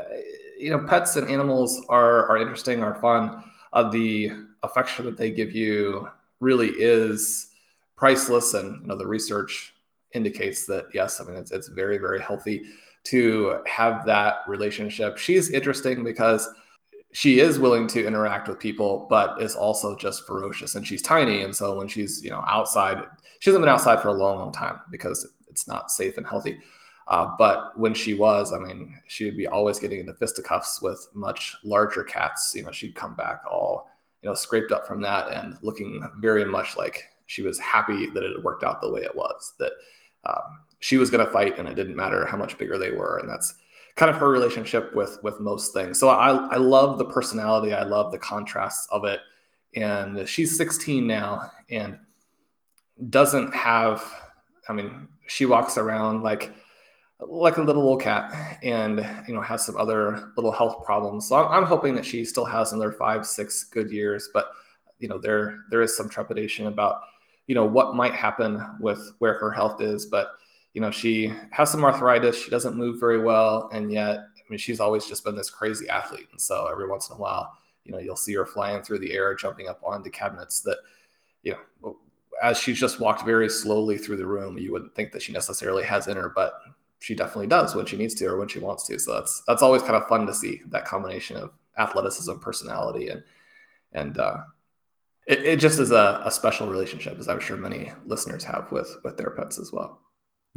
you 0.58 0.70
know, 0.70 0.86
pets 0.86 1.16
and 1.16 1.28
animals 1.28 1.84
are 1.88 2.28
are 2.28 2.38
interesting, 2.38 2.82
are 2.82 3.00
fun. 3.00 3.42
Uh, 3.72 3.90
the 3.90 4.30
affection 4.62 5.04
that 5.06 5.16
they 5.16 5.30
give 5.30 5.52
you 5.52 6.08
really 6.40 6.68
is 6.68 7.50
priceless, 7.96 8.54
and 8.54 8.82
you 8.82 8.86
know, 8.86 8.96
the 8.96 9.06
research 9.06 9.74
indicates 10.14 10.64
that 10.66 10.86
yes, 10.94 11.20
I 11.20 11.24
mean, 11.24 11.34
it's 11.36 11.50
it's 11.50 11.68
very 11.68 11.98
very 11.98 12.20
healthy 12.20 12.66
to 13.04 13.58
have 13.66 14.04
that 14.06 14.38
relationship. 14.46 15.18
She's 15.18 15.50
interesting 15.50 16.04
because 16.04 16.48
she 17.12 17.40
is 17.40 17.58
willing 17.58 17.86
to 17.88 18.06
interact 18.06 18.48
with 18.48 18.58
people, 18.58 19.06
but 19.08 19.40
is 19.40 19.54
also 19.56 19.96
just 19.96 20.26
ferocious 20.26 20.74
and 20.74 20.86
she's 20.86 21.02
tiny. 21.02 21.42
And 21.42 21.54
so 21.54 21.76
when 21.76 21.88
she's, 21.88 22.22
you 22.22 22.30
know, 22.30 22.44
outside, 22.46 23.02
she 23.40 23.50
hasn't 23.50 23.62
been 23.62 23.72
outside 23.72 24.02
for 24.02 24.08
a 24.08 24.12
long, 24.12 24.38
long 24.38 24.52
time 24.52 24.80
because 24.90 25.26
it's 25.48 25.66
not 25.66 25.90
safe 25.90 26.18
and 26.18 26.26
healthy. 26.26 26.58
Uh, 27.08 27.34
but 27.38 27.78
when 27.78 27.94
she 27.94 28.12
was, 28.12 28.52
I 28.52 28.58
mean, 28.58 28.94
she 29.06 29.24
would 29.24 29.36
be 29.36 29.46
always 29.46 29.78
getting 29.78 30.00
into 30.00 30.12
fisticuffs 30.12 30.82
with 30.82 31.08
much 31.14 31.56
larger 31.64 32.04
cats. 32.04 32.52
You 32.54 32.64
know, 32.64 32.70
she'd 32.70 32.94
come 32.94 33.14
back 33.14 33.40
all, 33.50 33.88
you 34.22 34.28
know, 34.28 34.34
scraped 34.34 34.72
up 34.72 34.86
from 34.86 35.00
that 35.00 35.32
and 35.32 35.56
looking 35.62 36.06
very 36.18 36.44
much 36.44 36.76
like 36.76 37.04
she 37.24 37.40
was 37.40 37.58
happy 37.58 38.10
that 38.10 38.22
it 38.22 38.36
had 38.36 38.44
worked 38.44 38.62
out 38.62 38.82
the 38.82 38.92
way 38.92 39.00
it 39.00 39.16
was. 39.16 39.54
That 39.58 39.72
um, 40.26 40.60
she 40.80 40.96
was 40.96 41.10
going 41.10 41.24
to 41.24 41.32
fight, 41.32 41.58
and 41.58 41.68
it 41.68 41.74
didn't 41.74 41.96
matter 41.96 42.26
how 42.26 42.36
much 42.36 42.58
bigger 42.58 42.78
they 42.78 42.90
were. 42.90 43.18
And 43.18 43.28
that's 43.28 43.54
kind 43.96 44.10
of 44.10 44.16
her 44.16 44.30
relationship 44.30 44.94
with 44.94 45.18
with 45.22 45.40
most 45.40 45.74
things. 45.74 45.98
So 45.98 46.08
I 46.08 46.30
I 46.30 46.56
love 46.56 46.98
the 46.98 47.04
personality. 47.04 47.72
I 47.74 47.82
love 47.82 48.12
the 48.12 48.18
contrasts 48.18 48.86
of 48.90 49.04
it. 49.04 49.20
And 49.74 50.26
she's 50.26 50.56
16 50.56 51.06
now 51.06 51.50
and 51.70 51.98
doesn't 53.10 53.54
have. 53.54 54.02
I 54.68 54.72
mean, 54.72 55.08
she 55.26 55.46
walks 55.46 55.78
around 55.78 56.22
like 56.22 56.52
like 57.20 57.56
a 57.56 57.62
little 57.62 57.82
old 57.82 58.00
cat 58.00 58.58
and 58.62 58.98
you 59.26 59.34
know 59.34 59.40
has 59.40 59.66
some 59.66 59.76
other 59.76 60.32
little 60.36 60.52
health 60.52 60.84
problems 60.84 61.28
so 61.28 61.34
I'm, 61.34 61.50
I'm, 61.50 61.64
hoping 61.64 61.96
that 61.96 62.06
she 62.06 62.24
still 62.24 62.44
has 62.44 62.72
another 62.72 62.92
five 62.92 63.26
six 63.26 63.64
good 63.64 63.90
years 63.90 64.30
but 64.32 64.52
you 65.00 65.08
know 65.08 65.18
there 65.18 65.64
there 65.68 65.82
is 65.82 65.96
some 65.96 66.08
trepidation 66.08 66.68
about 66.68 67.00
you 67.48 67.56
know 67.56 67.64
what 67.64 67.96
might 67.96 68.14
happen 68.14 68.64
with 68.78 69.14
where 69.18 69.34
her 69.34 69.50
health 69.50 69.80
is 69.80 70.06
but 70.06 70.30
you 70.74 70.80
know, 70.80 70.90
she 70.90 71.32
has 71.50 71.70
some 71.70 71.84
arthritis. 71.84 72.36
She 72.36 72.50
doesn't 72.50 72.76
move 72.76 73.00
very 73.00 73.20
well. 73.20 73.68
And 73.72 73.92
yet, 73.92 74.18
I 74.18 74.50
mean, 74.50 74.58
she's 74.58 74.80
always 74.80 75.06
just 75.06 75.24
been 75.24 75.36
this 75.36 75.50
crazy 75.50 75.88
athlete. 75.88 76.28
And 76.30 76.40
so 76.40 76.66
every 76.70 76.88
once 76.88 77.08
in 77.10 77.16
a 77.16 77.18
while, 77.18 77.52
you 77.84 77.92
know, 77.92 77.98
you'll 77.98 78.16
see 78.16 78.34
her 78.34 78.46
flying 78.46 78.82
through 78.82 79.00
the 79.00 79.12
air, 79.12 79.34
jumping 79.34 79.68
up 79.68 79.80
onto 79.84 80.10
cabinets 80.10 80.60
that, 80.62 80.78
you 81.42 81.54
know, 81.82 81.96
as 82.42 82.58
she's 82.58 82.78
just 82.78 83.00
walked 83.00 83.24
very 83.24 83.48
slowly 83.48 83.98
through 83.98 84.16
the 84.16 84.26
room, 84.26 84.58
you 84.58 84.72
wouldn't 84.72 84.94
think 84.94 85.12
that 85.12 85.22
she 85.22 85.32
necessarily 85.32 85.82
has 85.82 86.06
in 86.06 86.16
her, 86.16 86.32
but 86.34 86.60
she 87.00 87.14
definitely 87.14 87.46
does 87.46 87.74
when 87.74 87.86
she 87.86 87.96
needs 87.96 88.14
to 88.14 88.26
or 88.26 88.38
when 88.38 88.48
she 88.48 88.58
wants 88.58 88.86
to. 88.86 88.98
So 88.98 89.14
that's 89.14 89.42
that's 89.46 89.62
always 89.62 89.82
kind 89.82 89.96
of 89.96 90.08
fun 90.08 90.26
to 90.26 90.34
see 90.34 90.62
that 90.68 90.84
combination 90.84 91.36
of 91.36 91.52
athleticism, 91.76 92.34
personality, 92.38 93.08
and 93.08 93.22
and 93.92 94.18
uh, 94.18 94.38
it, 95.26 95.44
it 95.44 95.60
just 95.60 95.78
is 95.78 95.90
a, 95.90 96.22
a 96.24 96.30
special 96.30 96.68
relationship, 96.68 97.18
as 97.18 97.28
I'm 97.28 97.40
sure 97.40 97.56
many 97.56 97.92
listeners 98.04 98.44
have 98.44 98.70
with 98.72 98.96
with 99.04 99.16
their 99.16 99.30
pets 99.30 99.58
as 99.58 99.72
well. 99.72 100.00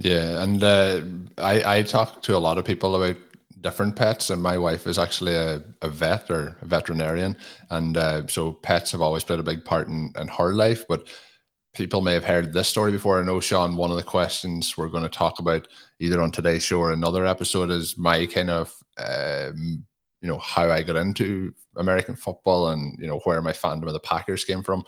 Yeah, 0.04 0.42
and 0.44 0.64
uh, 0.64 1.02
I 1.38 1.78
I 1.80 1.84
talk 1.84 2.22
to 2.24 2.36
a 2.38 2.40
lot 2.40 2.58
of 2.58 2.66
people 2.66 2.96
about 2.96 3.18
different 3.62 3.96
pets, 3.96 4.30
and 4.30 4.42
my 4.42 4.58
wife 4.58 4.88
is 4.88 4.98
actually 4.98 5.36
a, 5.36 5.62
a 5.82 5.90
vet 5.90 6.30
or 6.32 6.58
a 6.62 6.66
veterinarian, 6.66 7.38
and 7.70 7.98
uh, 7.98 8.26
so 8.28 8.54
pets 8.54 8.92
have 8.94 9.02
always 9.02 9.24
played 9.24 9.40
a 9.40 9.44
big 9.44 9.64
part 9.64 9.88
in, 9.88 10.12
in 10.18 10.28
her 10.30 10.54
life. 10.54 10.86
But 10.88 11.08
people 11.76 12.02
may 12.02 12.14
have 12.14 12.26
heard 12.26 12.54
this 12.54 12.68
story 12.70 12.92
before. 12.92 13.20
I 13.22 13.26
know, 13.26 13.40
Sean, 13.40 13.76
one 13.76 13.92
of 13.92 13.98
the 13.98 14.04
questions 14.04 14.78
we're 14.78 14.90
going 14.90 15.04
to 15.04 15.10
talk 15.10 15.40
about 15.40 15.68
either 16.00 16.22
on 16.22 16.32
today's 16.32 16.64
show 16.64 16.80
or 16.80 16.92
another 16.94 17.26
episode 17.26 17.70
is 17.70 17.98
my 17.98 18.26
kind 18.26 18.50
of 18.50 18.74
um, 18.98 19.86
you 20.22 20.28
know 20.30 20.40
how 20.40 20.70
I 20.72 20.84
got 20.84 20.96
into 20.96 21.54
American 21.78 22.16
football 22.16 22.70
and 22.70 22.98
you 23.00 23.08
know 23.08 23.20
where 23.26 23.42
my 23.42 23.54
fandom 23.54 23.88
of 23.88 23.94
the 23.94 24.00
Packers 24.00 24.46
came 24.46 24.64
from. 24.64 24.84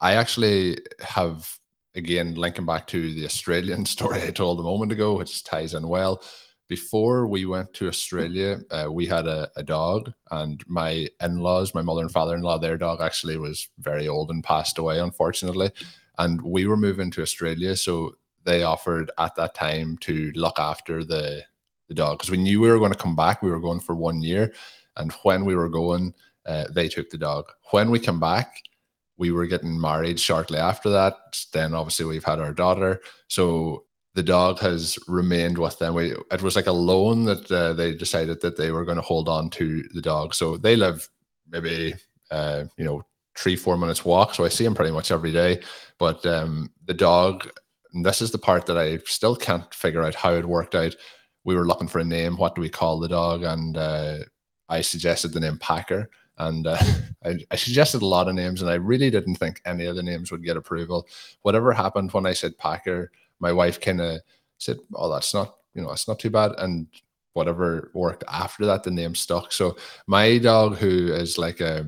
I 0.00 0.14
actually 0.14 0.78
have 1.00 1.48
again, 1.94 2.34
linking 2.34 2.66
back 2.66 2.86
to 2.88 3.12
the 3.14 3.24
Australian 3.24 3.84
story 3.96 4.22
I 4.22 4.30
told 4.30 4.60
a 4.60 4.64
moment 4.64 4.92
ago, 4.92 5.16
which 5.16 5.44
ties 5.44 5.74
in 5.74 5.88
well, 5.88 6.22
before 6.68 7.26
we 7.26 7.44
went 7.44 7.74
to 7.74 7.88
Australia, 7.88 8.60
uh, 8.70 8.86
we 8.90 9.06
had 9.06 9.26
a, 9.26 9.50
a, 9.56 9.62
dog, 9.62 10.10
and 10.30 10.64
my 10.66 11.06
in 11.20 11.36
laws, 11.36 11.74
my 11.74 11.82
mother 11.82 12.00
and 12.00 12.10
father 12.10 12.34
in 12.34 12.40
law, 12.40 12.56
their 12.56 12.78
dog 12.78 13.02
actually 13.02 13.36
was 13.36 13.68
very 13.78 14.08
old 14.08 14.30
and 14.30 14.42
passed 14.42 14.78
away, 14.78 14.98
unfortunately. 14.98 15.70
And 16.18 16.40
we 16.40 16.66
were 16.66 16.78
moving 16.78 17.10
to 17.10 17.20
Australia. 17.22 17.76
So 17.76 18.16
they 18.44 18.62
offered 18.62 19.10
at 19.18 19.34
that 19.36 19.54
time 19.54 19.98
to 19.98 20.32
look 20.34 20.58
after 20.58 21.04
the, 21.04 21.42
the 21.88 21.94
dog 21.94 22.18
because 22.18 22.30
we 22.30 22.38
knew 22.38 22.60
we 22.60 22.70
were 22.70 22.78
going 22.78 22.92
to 22.92 22.98
come 22.98 23.16
back. 23.16 23.42
We 23.42 23.50
were 23.50 23.60
going 23.60 23.80
for 23.80 23.94
one 23.94 24.22
year. 24.22 24.54
And 24.96 25.12
when 25.24 25.44
we 25.44 25.54
were 25.54 25.68
going, 25.68 26.14
uh, 26.46 26.64
they 26.70 26.88
took 26.88 27.10
the 27.10 27.18
dog. 27.18 27.46
When 27.70 27.90
we 27.90 27.98
come 27.98 28.20
back, 28.20 28.62
we 29.22 29.30
were 29.30 29.46
getting 29.46 29.80
married 29.80 30.18
shortly 30.18 30.58
after 30.58 30.90
that. 30.90 31.14
Then 31.52 31.74
obviously 31.74 32.06
we've 32.06 32.24
had 32.24 32.40
our 32.40 32.52
daughter. 32.52 33.00
So 33.28 33.84
the 34.14 34.22
dog 34.24 34.58
has 34.58 34.98
remained 35.06 35.58
with 35.58 35.78
them. 35.78 35.94
We, 35.94 36.12
it 36.32 36.42
was 36.42 36.56
like 36.56 36.66
a 36.66 36.72
loan 36.72 37.24
that 37.26 37.48
uh, 37.48 37.72
they 37.72 37.94
decided 37.94 38.40
that 38.40 38.56
they 38.56 38.72
were 38.72 38.84
going 38.84 38.96
to 38.96 39.10
hold 39.12 39.28
on 39.28 39.48
to 39.50 39.84
the 39.94 40.00
dog. 40.02 40.34
So 40.34 40.56
they 40.56 40.74
live 40.74 41.08
maybe, 41.48 41.94
uh, 42.32 42.64
you 42.76 42.84
know, 42.84 43.04
three, 43.36 43.54
four 43.54 43.76
minutes 43.76 44.04
walk. 44.04 44.34
So 44.34 44.44
I 44.44 44.48
see 44.48 44.64
him 44.64 44.74
pretty 44.74 44.90
much 44.90 45.12
every 45.12 45.30
day. 45.30 45.60
But 46.00 46.26
um, 46.26 46.72
the 46.86 46.92
dog, 46.92 47.48
this 48.02 48.22
is 48.22 48.32
the 48.32 48.38
part 48.38 48.66
that 48.66 48.76
I 48.76 48.98
still 49.06 49.36
can't 49.36 49.72
figure 49.72 50.02
out 50.02 50.16
how 50.16 50.32
it 50.34 50.44
worked 50.44 50.74
out. 50.74 50.96
We 51.44 51.54
were 51.54 51.68
looking 51.68 51.86
for 51.86 52.00
a 52.00 52.04
name. 52.04 52.36
What 52.36 52.56
do 52.56 52.60
we 52.60 52.68
call 52.68 52.98
the 52.98 53.14
dog? 53.20 53.44
And 53.44 53.76
uh, 53.76 54.16
I 54.68 54.80
suggested 54.80 55.32
the 55.32 55.38
name 55.38 55.58
Packer. 55.58 56.10
And 56.48 56.66
uh, 56.66 56.78
I, 57.24 57.38
I, 57.50 57.56
suggested 57.56 58.02
a 58.02 58.06
lot 58.06 58.28
of 58.28 58.34
names, 58.34 58.62
and 58.62 58.70
I 58.70 58.74
really 58.74 59.10
didn't 59.10 59.36
think 59.36 59.60
any 59.64 59.86
of 59.86 59.96
the 59.96 60.02
names 60.02 60.30
would 60.30 60.44
get 60.44 60.56
approval. 60.56 61.06
Whatever 61.42 61.72
happened 61.72 62.12
when 62.12 62.26
I 62.26 62.32
said 62.32 62.58
Packer, 62.58 63.10
my 63.40 63.52
wife 63.52 63.80
kind 63.80 64.00
of 64.00 64.20
said, 64.58 64.78
"Oh, 64.94 65.10
that's 65.12 65.32
not 65.32 65.54
you 65.74 65.82
know 65.82 65.88
that's 65.88 66.08
not 66.08 66.18
too 66.18 66.30
bad," 66.30 66.52
and 66.58 66.86
whatever 67.34 67.90
worked 67.94 68.24
after 68.28 68.66
that, 68.66 68.82
the 68.82 68.90
name 68.90 69.14
stuck. 69.14 69.52
So 69.52 69.76
my 70.06 70.38
dog, 70.38 70.76
who 70.76 71.12
is 71.12 71.38
like 71.38 71.60
a 71.60 71.86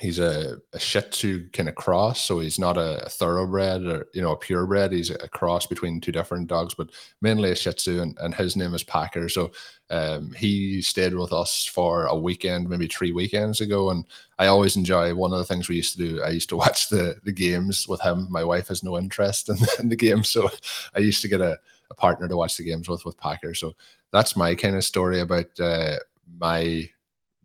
he's 0.00 0.18
a, 0.18 0.58
a 0.72 0.78
Shih 0.78 1.00
Tzu 1.00 1.48
kind 1.50 1.68
of 1.68 1.74
cross, 1.74 2.20
so 2.20 2.40
he's 2.40 2.58
not 2.58 2.76
a, 2.76 3.04
a, 3.04 3.08
thoroughbred 3.08 3.84
or 3.84 4.06
you 4.14 4.22
know 4.22 4.32
a 4.32 4.36
purebred. 4.36 4.92
He's 4.92 5.10
a 5.10 5.28
cross 5.28 5.66
between 5.66 6.00
two 6.00 6.12
different 6.12 6.48
dogs, 6.48 6.74
but 6.74 6.90
mainly 7.20 7.50
a 7.50 7.56
Shih 7.56 7.72
Tzu, 7.72 8.00
and, 8.00 8.16
and 8.20 8.34
his 8.34 8.56
name 8.56 8.74
is 8.74 8.82
Packer. 8.82 9.28
So 9.28 9.52
um, 9.90 10.32
he 10.32 10.82
stayed 10.82 11.14
with 11.14 11.32
us 11.32 11.64
for 11.64 12.06
a 12.06 12.16
weekend, 12.16 12.68
maybe 12.68 12.86
three 12.86 13.12
weekends 13.12 13.60
ago, 13.60 13.90
and 13.90 14.04
I 14.38 14.46
always 14.46 14.76
enjoy. 14.76 15.14
One 15.14 15.32
of 15.32 15.38
the 15.38 15.44
things 15.44 15.68
we 15.68 15.76
used 15.76 15.96
to 15.96 16.08
do, 16.08 16.22
I 16.22 16.30
used 16.30 16.48
to 16.50 16.56
watch 16.64 16.88
the 16.88 17.16
the 17.24 17.32
games 17.32 17.88
with 17.88 18.00
him. 18.00 18.26
My 18.30 18.44
wife 18.44 18.68
has 18.68 18.82
no 18.82 18.98
interest 18.98 19.48
in, 19.50 19.56
in 19.78 19.88
the 19.88 19.96
game, 19.96 20.24
so 20.24 20.50
I 20.94 21.00
used 21.00 21.22
to 21.22 21.28
get 21.28 21.40
a, 21.40 21.58
a, 21.90 21.94
partner 21.94 22.28
to 22.28 22.36
watch 22.36 22.56
the 22.56 22.64
games 22.64 22.88
with 22.88 23.04
with 23.04 23.18
Packer. 23.18 23.54
So 23.54 23.74
that's 24.12 24.36
my 24.36 24.54
kind 24.54 24.76
of 24.76 24.84
story 24.84 25.20
about 25.20 25.58
uh, 25.58 25.96
my 26.38 26.88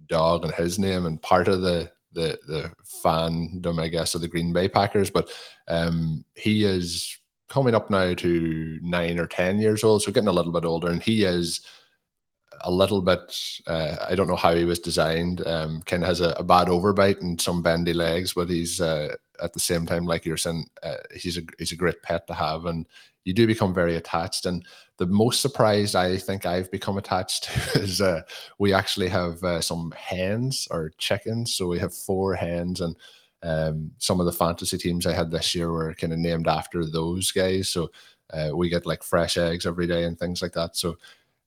dog 0.08 0.44
and 0.44 0.54
his 0.54 0.78
name, 0.78 1.06
and 1.06 1.22
part 1.22 1.48
of 1.48 1.62
the 1.62 1.92
the 2.14 2.40
the 2.48 2.72
fandom, 3.04 3.82
I 3.82 3.88
guess, 3.88 4.16
of 4.16 4.22
the 4.22 4.28
Green 4.28 4.54
Bay 4.54 4.68
Packers. 4.68 5.10
But 5.10 5.30
um, 5.68 6.26
he 6.36 6.64
is 6.64 7.18
coming 7.50 7.76
up 7.76 7.90
now 7.90 8.14
to 8.14 8.80
nine 8.82 9.20
or 9.20 9.28
ten 9.28 9.60
years 9.60 9.84
old, 9.84 10.02
so 10.02 10.12
getting 10.12 10.30
a 10.30 10.34
little 10.34 10.54
bit 10.54 10.66
older, 10.66 10.90
and 10.90 11.02
he 11.02 11.24
is 11.24 11.62
a 12.64 12.72
little 12.72 13.02
bit. 13.02 13.38
Uh, 13.68 13.96
I 14.08 14.16
don't 14.16 14.28
know 14.28 14.36
how 14.36 14.56
he 14.56 14.66
was 14.66 14.80
designed. 14.80 15.46
Um, 15.48 15.82
kind 15.84 16.04
of 16.04 16.10
has 16.10 16.22
a, 16.22 16.32
a, 16.32 16.44
bad 16.44 16.68
overbite 16.68 17.22
and 17.22 17.40
some 17.40 17.62
bendy 17.62 17.94
legs, 17.94 18.34
but 18.34 18.50
he's 18.50 18.80
uh, 18.80 19.16
at 19.42 19.54
the 19.54 19.60
same 19.60 19.86
time, 19.86 20.06
like 20.06 20.26
you're 20.26 20.38
saying, 20.38 20.66
uh, 20.84 20.98
he's 21.16 21.38
a 21.38 21.42
he's 21.58 21.72
a 21.72 21.78
great 21.78 22.02
pet 22.04 22.28
to 22.28 22.34
have, 22.34 22.66
and 22.66 22.88
you 23.24 23.34
do 23.34 23.48
become 23.48 23.74
very 23.74 23.96
attached. 23.96 24.46
And 24.46 24.66
the 24.98 25.06
most 25.06 25.42
surprised 25.42 25.96
I 25.96 26.18
think 26.18 26.46
I've 26.46 26.72
become 26.72 26.98
attached 26.98 27.44
to 27.74 27.82
is 27.82 28.02
uh, 28.02 28.22
we 28.60 28.74
actually 28.74 29.10
have 29.10 29.44
uh, 29.44 29.62
some 29.62 29.94
hens 29.98 30.68
or 30.72 30.92
chickens. 30.98 31.56
So 31.56 31.68
we 31.68 31.80
have 31.80 31.94
four 31.94 32.36
hens, 32.36 32.82
and 32.82 32.96
um, 33.44 33.92
some 33.98 34.20
of 34.20 34.26
the 34.26 34.32
fantasy 34.32 34.78
teams 34.78 35.06
I 35.06 35.14
had 35.14 35.32
this 35.32 35.56
year 35.56 35.72
were 35.72 35.94
kind 35.96 36.14
of 36.14 36.20
named 36.20 36.48
after 36.48 36.86
those 36.86 37.32
guys. 37.32 37.70
So 37.70 37.92
uh, 38.32 38.52
we 38.54 38.70
get 38.70 38.86
like 38.86 39.04
fresh 39.04 39.38
eggs 39.38 39.66
every 39.66 39.88
day 39.88 40.04
and 40.04 40.18
things 40.18 40.42
like 40.42 40.54
that. 40.54 40.78
So 40.78 40.98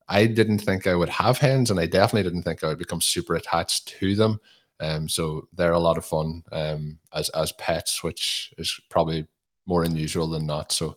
I 0.08 0.26
didn't 0.26 0.58
think 0.58 0.86
I 0.86 0.94
would 0.94 1.08
have 1.08 1.38
hens, 1.38 1.70
and 1.70 1.80
I 1.80 1.86
definitely 1.86 2.28
didn't 2.28 2.42
think 2.42 2.62
I 2.62 2.68
would 2.68 2.78
become 2.78 3.00
super 3.00 3.36
attached 3.36 3.88
to 4.00 4.14
them. 4.14 4.40
Um, 4.80 5.08
so 5.08 5.48
they're 5.54 5.72
a 5.72 5.78
lot 5.78 5.96
of 5.96 6.04
fun 6.04 6.42
um, 6.52 6.98
as 7.14 7.28
as 7.30 7.52
pets, 7.52 8.02
which 8.02 8.52
is 8.58 8.78
probably 8.90 9.26
more 9.66 9.84
unusual 9.84 10.28
than 10.28 10.46
not. 10.46 10.72
So 10.72 10.96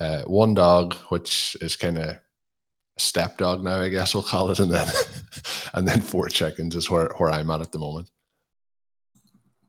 uh, 0.00 0.22
one 0.22 0.54
dog, 0.54 0.94
which 1.10 1.56
is 1.60 1.76
kind 1.76 1.98
of 1.98 2.04
a 2.04 2.20
step 2.96 3.38
dog 3.38 3.62
now, 3.62 3.80
I 3.80 3.88
guess 3.88 4.14
we'll 4.14 4.22
call 4.22 4.50
it, 4.50 4.58
and 4.58 4.70
then 4.70 4.88
and 5.74 5.86
then 5.86 6.00
four 6.00 6.28
chickens 6.28 6.74
is 6.74 6.90
where 6.90 7.10
where 7.18 7.30
I'm 7.30 7.50
at 7.50 7.60
at 7.60 7.72
the 7.72 7.78
moment. 7.78 8.10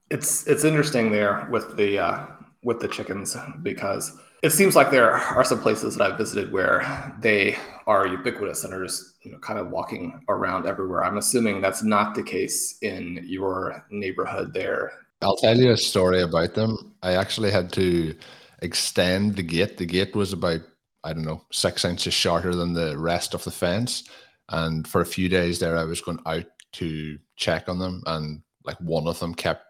It's 0.10 0.48
it's 0.48 0.64
interesting 0.64 1.12
there 1.12 1.48
with 1.52 1.76
the 1.76 2.00
uh, 2.00 2.26
with 2.64 2.80
the 2.80 2.88
chickens 2.88 3.36
because 3.62 4.18
it 4.42 4.52
seems 4.52 4.76
like 4.76 4.90
there 4.90 5.12
are 5.12 5.44
some 5.44 5.60
places 5.60 5.96
that 5.96 6.12
I've 6.12 6.18
visited 6.18 6.52
where 6.52 7.14
they 7.20 7.58
are 7.86 8.08
ubiquitous 8.08 8.64
and 8.64 8.74
are 8.74 8.84
just 8.84 9.16
you 9.24 9.32
know 9.32 9.38
kind 9.40 9.60
of 9.60 9.70
walking 9.70 10.24
around 10.30 10.66
everywhere. 10.66 11.04
I'm 11.04 11.18
assuming 11.18 11.62
that's 11.62 11.84
not 11.84 12.16
the 12.16 12.24
case 12.24 12.78
in 12.82 13.24
your 13.24 13.86
neighborhood 13.90 14.54
there. 14.54 14.94
I'll 15.22 15.36
tell 15.36 15.58
you 15.58 15.72
a 15.72 15.78
story 15.78 16.22
about 16.24 16.56
them. 16.56 16.96
I 17.04 17.14
actually 17.14 17.52
had 17.52 17.72
to 17.74 18.16
extend 18.62 19.36
the 19.36 19.44
gate. 19.44 19.78
The 19.78 19.86
gate 19.86 20.16
was 20.16 20.34
about, 20.34 20.62
I 21.04 21.14
don't 21.14 21.26
know, 21.26 21.44
six 21.52 21.86
inches 21.86 22.14
shorter 22.14 22.56
than 22.56 22.74
the 22.74 22.98
rest 22.98 23.34
of 23.34 23.44
the 23.44 23.52
fence. 23.52 24.04
And 24.50 24.88
for 24.88 25.02
a 25.02 25.06
few 25.06 25.30
days 25.30 25.60
there, 25.60 25.78
I 25.78 25.84
was 25.84 26.02
going 26.02 26.20
out 26.26 26.46
to 26.74 27.18
check 27.36 27.68
on 27.68 27.80
them, 27.80 28.04
and 28.06 28.42
like 28.64 28.80
one 28.80 29.08
of 29.08 29.20
them 29.20 29.34
kept 29.34 29.66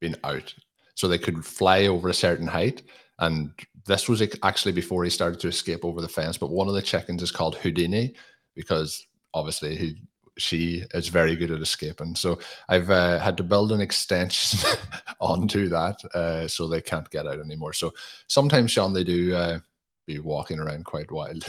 being 0.00 0.14
out. 0.24 0.54
So 0.94 1.08
they 1.08 1.18
could 1.18 1.44
fly 1.44 1.86
over 1.86 2.08
a 2.08 2.14
certain 2.14 2.46
height. 2.46 2.82
And 3.18 3.50
this 3.86 4.08
was 4.08 4.22
actually 4.42 4.72
before 4.72 5.04
he 5.04 5.10
started 5.10 5.40
to 5.40 5.48
escape 5.48 5.84
over 5.84 6.00
the 6.00 6.08
fence. 6.08 6.36
But 6.38 6.50
one 6.50 6.68
of 6.68 6.74
the 6.74 6.82
chickens 6.82 7.22
is 7.22 7.30
called 7.30 7.56
Houdini 7.56 8.14
because 8.54 9.06
obviously 9.32 9.76
he 9.76 10.02
she 10.38 10.84
is 10.92 11.08
very 11.08 11.36
good 11.36 11.50
at 11.50 11.60
escaping. 11.60 12.14
So 12.14 12.38
I've 12.68 12.90
uh, 12.90 13.18
had 13.18 13.36
to 13.38 13.42
build 13.42 13.72
an 13.72 13.80
extension 13.80 14.58
onto 15.20 15.68
that 15.68 16.04
uh, 16.14 16.48
so 16.48 16.68
they 16.68 16.80
can't 16.80 17.10
get 17.10 17.26
out 17.26 17.40
anymore. 17.40 17.72
So 17.72 17.92
sometimes, 18.28 18.70
Sean, 18.70 18.92
they 18.92 19.04
do 19.04 19.34
uh, 19.34 19.58
be 20.06 20.18
walking 20.18 20.58
around 20.58 20.84
quite 20.84 21.10
wild. 21.10 21.44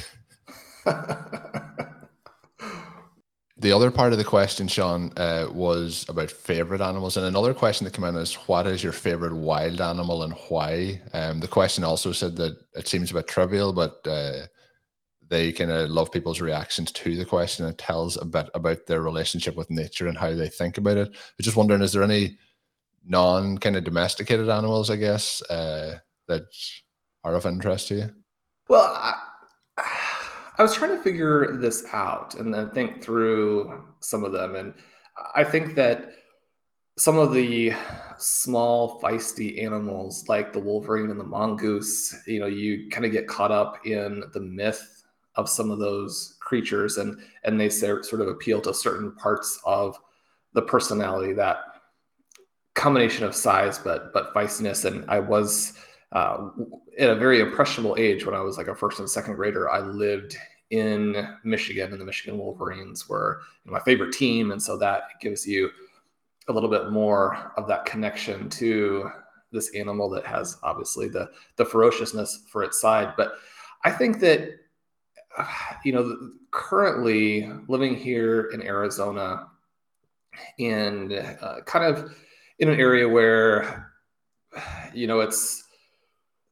the 3.58 3.72
other 3.72 3.92
part 3.92 4.14
of 4.14 4.18
the 4.18 4.24
question, 4.24 4.68
Sean, 4.68 5.12
uh, 5.18 5.48
was 5.52 6.06
about 6.10 6.32
favorite 6.32 6.82
animals. 6.82 7.18
And 7.18 7.26
another 7.26 7.54
question 7.54 7.86
that 7.86 7.94
came 7.94 8.06
in 8.06 8.16
is 8.16 8.36
what 8.48 8.68
is 8.68 8.84
your 8.84 8.94
favorite 8.94 9.34
wild 9.34 9.82
animal 9.82 10.24
and 10.24 10.34
why? 10.50 11.02
Um, 11.14 11.40
the 11.40 11.48
question 11.48 11.84
also 11.84 12.12
said 12.12 12.36
that 12.38 12.58
it 12.76 12.88
seems 12.88 13.12
a 13.12 13.16
bit 13.16 13.28
trivial, 13.28 13.74
but 13.74 14.06
uh, 14.08 14.48
they 15.30 15.52
kind 15.52 15.72
of 15.72 15.90
love 15.90 16.12
people's 16.12 16.42
reactions 16.42 16.92
to 16.92 17.16
the 17.16 17.26
question. 17.26 17.66
It 17.66 17.78
tells 17.78 18.18
a 18.18 18.26
bit 18.26 18.50
about 18.54 18.86
their 18.86 19.02
relationship 19.02 19.56
with 19.56 19.70
nature 19.70 20.08
and 20.08 20.18
how 20.18 20.34
they 20.34 20.50
think 20.50 20.78
about 20.78 20.98
it. 20.98 21.10
I'm 21.10 21.44
just 21.44 21.58
wondering, 21.58 21.82
is 21.82 21.92
there 21.92 22.04
any 22.04 22.38
non 23.06 23.58
kind 23.58 23.76
of 23.76 23.84
domesticated 23.84 24.50
animals, 24.50 24.90
I 24.90 24.96
guess, 24.96 25.42
uh, 25.44 26.00
that 26.28 26.44
are 27.24 27.36
of 27.36 27.46
interest 27.46 27.90
to 27.90 27.96
you? 27.96 28.10
Well, 28.70 28.84
I, 28.84 29.14
I 30.58 30.64
was 30.64 30.74
trying 30.74 30.96
to 30.96 31.04
figure 31.04 31.58
this 31.58 31.86
out 31.94 32.36
and 32.36 32.54
then 32.54 32.70
think 32.72 33.04
through 33.04 33.84
some 34.00 34.24
of 34.24 34.32
them. 34.32 34.56
And 34.56 34.74
I 35.36 35.44
think 35.44 35.76
that 35.76 36.14
some 36.98 37.18
of 37.20 37.32
the 37.32 37.74
small 38.18 39.00
feisty 39.02 39.64
animals 39.64 40.28
like 40.28 40.52
the 40.52 40.60
wolverine 40.60 41.12
and 41.12 41.20
the 41.20 41.24
mongoose 41.24 42.16
you 42.26 42.40
know 42.40 42.48
you 42.48 42.90
kind 42.90 43.06
of 43.06 43.12
get 43.12 43.28
caught 43.28 43.52
up 43.52 43.86
in 43.86 44.24
the 44.34 44.40
myth 44.40 44.97
of 45.38 45.50
some 45.50 45.72
of 45.72 45.80
those 45.80 46.38
creatures 46.42 46.98
and 46.98 47.20
and 47.44 47.60
they 47.60 47.70
sort 47.70 48.14
of 48.14 48.28
appeal 48.28 48.62
to 48.62 48.74
certain 48.74 49.12
parts 49.16 49.60
of 49.66 49.98
the 50.54 50.62
personality 50.62 51.34
that 51.34 51.58
combination 52.74 53.26
of 53.26 53.36
size 53.36 53.80
but 53.80 54.14
but 54.14 54.34
feistiness 54.34 54.86
and 54.86 55.10
i 55.10 55.20
was 55.20 55.74
uh, 56.14 56.50
at 57.00 57.10
a 57.10 57.16
very 57.16 57.42
impressionable 57.42 57.96
age 58.00 58.26
when 58.26 58.36
i 58.36 58.42
was 58.42 58.58
like 58.58 58.68
a 58.68 58.76
first 58.76 59.00
and 59.00 59.10
second 59.10 59.36
grader 59.36 59.70
i 59.70 59.80
lived 59.80 60.38
in 60.70 61.28
michigan 61.44 61.92
and 61.92 62.00
the 62.00 62.06
michigan 62.06 62.38
wolverines 62.38 63.08
were 63.08 63.42
my 63.68 63.80
favorite 63.82 64.14
team. 64.14 64.52
And 64.52 64.62
so 64.62 64.78
that 64.78 65.04
gives 65.22 65.46
you 65.46 65.70
a 66.48 66.54
little 66.54 66.70
bit 66.70 66.90
more 66.92 67.54
of 67.58 67.68
that 67.68 67.86
connection 67.86 68.50
to 68.52 69.10
this 69.52 69.74
animal 69.76 70.10
that 70.10 70.26
has 70.26 70.58
obviously 70.64 71.08
the 71.08 71.30
the 71.56 71.66
ferociousness 71.66 72.44
for 72.50 72.64
its 72.64 72.82
side. 72.82 73.14
But 73.16 73.34
i 73.86 73.92
think 73.92 74.20
that 74.22 74.50
you 75.86 75.92
know, 75.92 76.32
currently 76.52 77.52
living 77.68 77.96
here 77.96 78.50
in 78.54 78.62
Arizona 78.62 79.48
and 80.60 81.14
uh, 81.14 81.62
kind 81.66 81.86
of 81.86 82.16
in 82.60 82.70
an 82.70 82.80
area 82.80 83.08
where, 83.08 83.92
you 84.94 85.08
know, 85.08 85.20
it's 85.20 85.64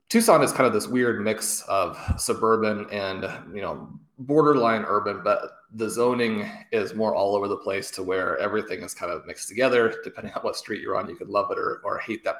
Tucson 0.10 0.44
is 0.44 0.52
kind 0.52 0.68
of 0.68 0.74
this 0.74 0.88
weird 0.88 1.24
mix 1.24 1.62
of 1.64 2.00
suburban 2.18 2.88
and, 2.92 3.24
you 3.54 3.62
know, 3.62 3.90
borderline 4.20 4.86
urban, 4.88 5.22
but 5.24 5.52
the 5.74 5.90
zoning 5.90 6.50
is 6.72 6.94
more 6.94 7.16
all 7.16 7.36
over 7.36 7.48
the 7.48 7.58
place 7.58 7.92
to 7.92 8.04
where 8.04 8.38
everything 8.38 8.82
is 8.82 8.94
kind 8.94 9.12
of 9.12 9.26
mixed 9.26 9.50
together. 9.50 9.94
Depending 10.04 10.34
on 10.34 10.42
what 10.42 10.56
street 10.56 10.82
you're 10.82 10.96
on, 10.96 11.10
you 11.10 11.16
could 11.16 11.30
love 11.30 11.52
it 11.52 11.58
or, 11.58 11.82
or 11.84 11.98
hate 11.98 12.24
that 12.24 12.38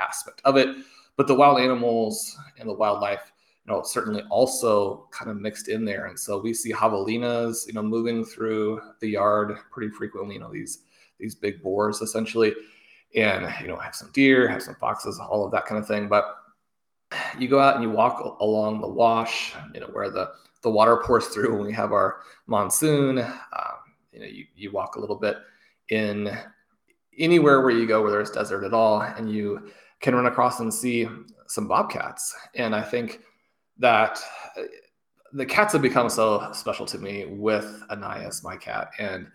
aspect 0.00 0.40
of 0.44 0.56
it. 0.56 0.76
But 1.16 1.26
the 1.26 1.34
wild 1.34 1.58
animals 1.60 2.38
and 2.58 2.68
the 2.68 2.72
wildlife, 2.72 3.32
know, 3.68 3.82
certainly 3.82 4.22
also 4.30 5.08
kind 5.10 5.30
of 5.30 5.36
mixed 5.36 5.68
in 5.68 5.84
there. 5.84 6.06
And 6.06 6.18
so 6.18 6.40
we 6.40 6.52
see 6.52 6.72
javelinas, 6.72 7.66
you 7.66 7.72
know, 7.72 7.82
moving 7.82 8.24
through 8.24 8.80
the 9.00 9.08
yard 9.08 9.56
pretty 9.70 9.92
frequently. 9.92 10.34
You 10.34 10.40
know, 10.40 10.52
these 10.52 10.80
these 11.18 11.34
big 11.34 11.62
boars 11.62 12.00
essentially, 12.00 12.54
and 13.14 13.52
you 13.60 13.68
know, 13.68 13.76
have 13.76 13.94
some 13.94 14.10
deer, 14.12 14.48
have 14.48 14.62
some 14.62 14.76
foxes, 14.76 15.20
all 15.20 15.44
of 15.44 15.52
that 15.52 15.66
kind 15.66 15.80
of 15.80 15.86
thing. 15.86 16.08
But 16.08 16.36
you 17.38 17.48
go 17.48 17.60
out 17.60 17.74
and 17.74 17.82
you 17.82 17.90
walk 17.90 18.38
along 18.40 18.80
the 18.80 18.88
wash, 18.88 19.54
you 19.74 19.80
know, 19.80 19.88
where 19.88 20.10
the 20.10 20.30
the 20.62 20.70
water 20.70 20.96
pours 21.04 21.26
through 21.28 21.56
when 21.56 21.66
we 21.66 21.72
have 21.72 21.92
our 21.92 22.20
monsoon. 22.46 23.18
Um, 23.18 23.76
you 24.12 24.20
know, 24.20 24.26
you, 24.26 24.46
you 24.56 24.70
walk 24.72 24.96
a 24.96 25.00
little 25.00 25.16
bit 25.16 25.36
in 25.90 26.36
anywhere 27.18 27.60
where 27.60 27.70
you 27.70 27.86
go 27.86 28.02
where 28.02 28.10
there's 28.10 28.30
desert 28.30 28.64
at 28.64 28.74
all, 28.74 29.00
and 29.02 29.30
you 29.30 29.70
can 30.00 30.14
run 30.14 30.26
across 30.26 30.60
and 30.60 30.72
see 30.72 31.08
some 31.46 31.66
bobcats. 31.66 32.34
And 32.54 32.74
I 32.74 32.82
think 32.82 33.20
that 33.78 34.20
uh, 34.56 34.62
the 35.32 35.46
cats 35.46 35.72
have 35.72 35.82
become 35.82 36.08
so 36.08 36.50
special 36.52 36.86
to 36.86 36.98
me 36.98 37.26
with 37.26 37.82
Anais, 37.90 38.40
my 38.42 38.56
cat, 38.56 38.90
and 38.98 39.26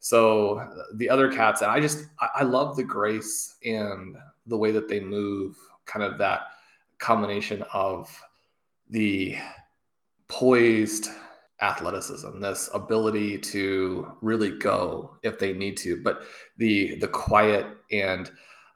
so 0.00 0.62
the 0.94 1.08
other 1.08 1.30
cats, 1.30 1.62
and 1.62 1.70
I 1.70 1.80
just 1.80 2.06
I 2.34 2.42
love 2.42 2.76
the 2.76 2.84
grace 2.84 3.56
and 3.64 4.16
the 4.46 4.56
way 4.56 4.70
that 4.70 4.88
they 4.88 5.00
move, 5.00 5.56
kind 5.86 6.04
of 6.04 6.18
that 6.18 6.42
combination 6.98 7.64
of 7.72 8.08
the 8.90 9.36
poised 10.28 11.08
athleticism, 11.60 12.40
this 12.40 12.70
ability 12.74 13.38
to 13.38 14.12
really 14.20 14.56
go 14.58 15.16
if 15.22 15.38
they 15.38 15.52
need 15.52 15.76
to, 15.78 16.00
but 16.02 16.22
the 16.58 16.96
the 16.96 17.08
quiet 17.08 17.66
and 17.90 18.30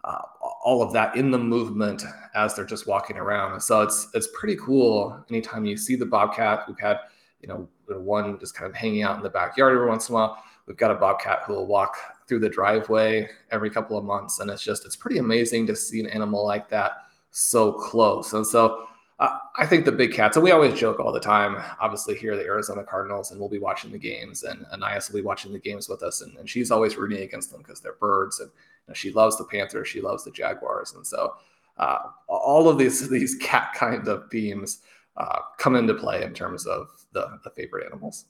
uh, 0.04 0.22
all 0.64 0.82
of 0.82 0.92
that 0.92 1.16
in 1.16 1.30
the 1.30 1.38
movement 1.38 2.02
as 2.34 2.54
they're 2.54 2.64
just 2.64 2.86
walking 2.86 3.16
around. 3.16 3.60
So 3.60 3.82
it's 3.82 4.08
it's 4.14 4.28
pretty 4.34 4.56
cool. 4.56 5.24
Anytime 5.30 5.64
you 5.64 5.76
see 5.76 5.96
the 5.96 6.06
bobcat, 6.06 6.64
we've 6.66 6.78
had 6.78 6.98
you 7.40 7.48
know 7.48 7.68
one 7.88 8.38
just 8.38 8.54
kind 8.54 8.68
of 8.70 8.74
hanging 8.74 9.02
out 9.02 9.16
in 9.16 9.22
the 9.22 9.30
backyard 9.30 9.74
every 9.74 9.88
once 9.88 10.08
in 10.08 10.14
a 10.14 10.16
while. 10.16 10.42
We've 10.66 10.76
got 10.76 10.90
a 10.90 10.94
bobcat 10.94 11.42
who 11.44 11.54
will 11.54 11.66
walk 11.66 11.96
through 12.28 12.40
the 12.40 12.48
driveway 12.48 13.28
every 13.50 13.70
couple 13.70 13.98
of 13.98 14.04
months, 14.04 14.40
and 14.40 14.50
it's 14.50 14.62
just 14.62 14.84
it's 14.86 14.96
pretty 14.96 15.18
amazing 15.18 15.66
to 15.66 15.76
see 15.76 16.00
an 16.00 16.06
animal 16.06 16.44
like 16.44 16.68
that 16.70 16.92
so 17.30 17.72
close. 17.72 18.32
And 18.32 18.46
so 18.46 18.86
uh, 19.18 19.38
I 19.56 19.66
think 19.66 19.84
the 19.84 19.92
big 19.92 20.12
cats, 20.12 20.36
and 20.36 20.44
we 20.44 20.50
always 20.50 20.78
joke 20.78 20.98
all 20.98 21.12
the 21.12 21.20
time, 21.20 21.62
obviously 21.80 22.16
here 22.16 22.36
the 22.36 22.44
Arizona 22.44 22.82
Cardinals, 22.82 23.30
and 23.30 23.38
we'll 23.38 23.48
be 23.48 23.58
watching 23.58 23.92
the 23.92 23.98
games, 23.98 24.42
and 24.42 24.66
Anais 24.72 25.02
will 25.08 25.20
be 25.20 25.24
watching 25.24 25.52
the 25.52 25.58
games 25.58 25.88
with 25.88 26.02
us, 26.02 26.22
and, 26.22 26.36
and 26.38 26.48
she's 26.48 26.70
always 26.70 26.96
rooting 26.96 27.22
against 27.22 27.52
them 27.52 27.62
because 27.62 27.80
they're 27.80 27.94
birds, 27.94 28.40
and 28.40 28.50
know, 28.88 28.94
she 28.94 29.12
loves 29.12 29.38
the 29.38 29.44
Panthers, 29.44 29.88
she 29.88 30.00
loves 30.00 30.24
the 30.24 30.30
Jaguars, 30.30 30.94
and 30.94 31.06
so 31.06 31.34
uh, 31.78 31.98
all 32.28 32.68
of 32.68 32.78
these 32.78 33.08
these 33.16 33.34
cat 33.36 33.72
kind 33.74 34.06
of 34.08 34.30
themes 34.30 34.80
uh, 35.16 35.38
come 35.58 35.76
into 35.76 35.94
play 35.94 36.22
in 36.22 36.32
terms 36.34 36.66
of 36.66 36.88
the, 37.12 37.38
the 37.44 37.50
favorite 37.50 37.86
animals. 37.86 38.26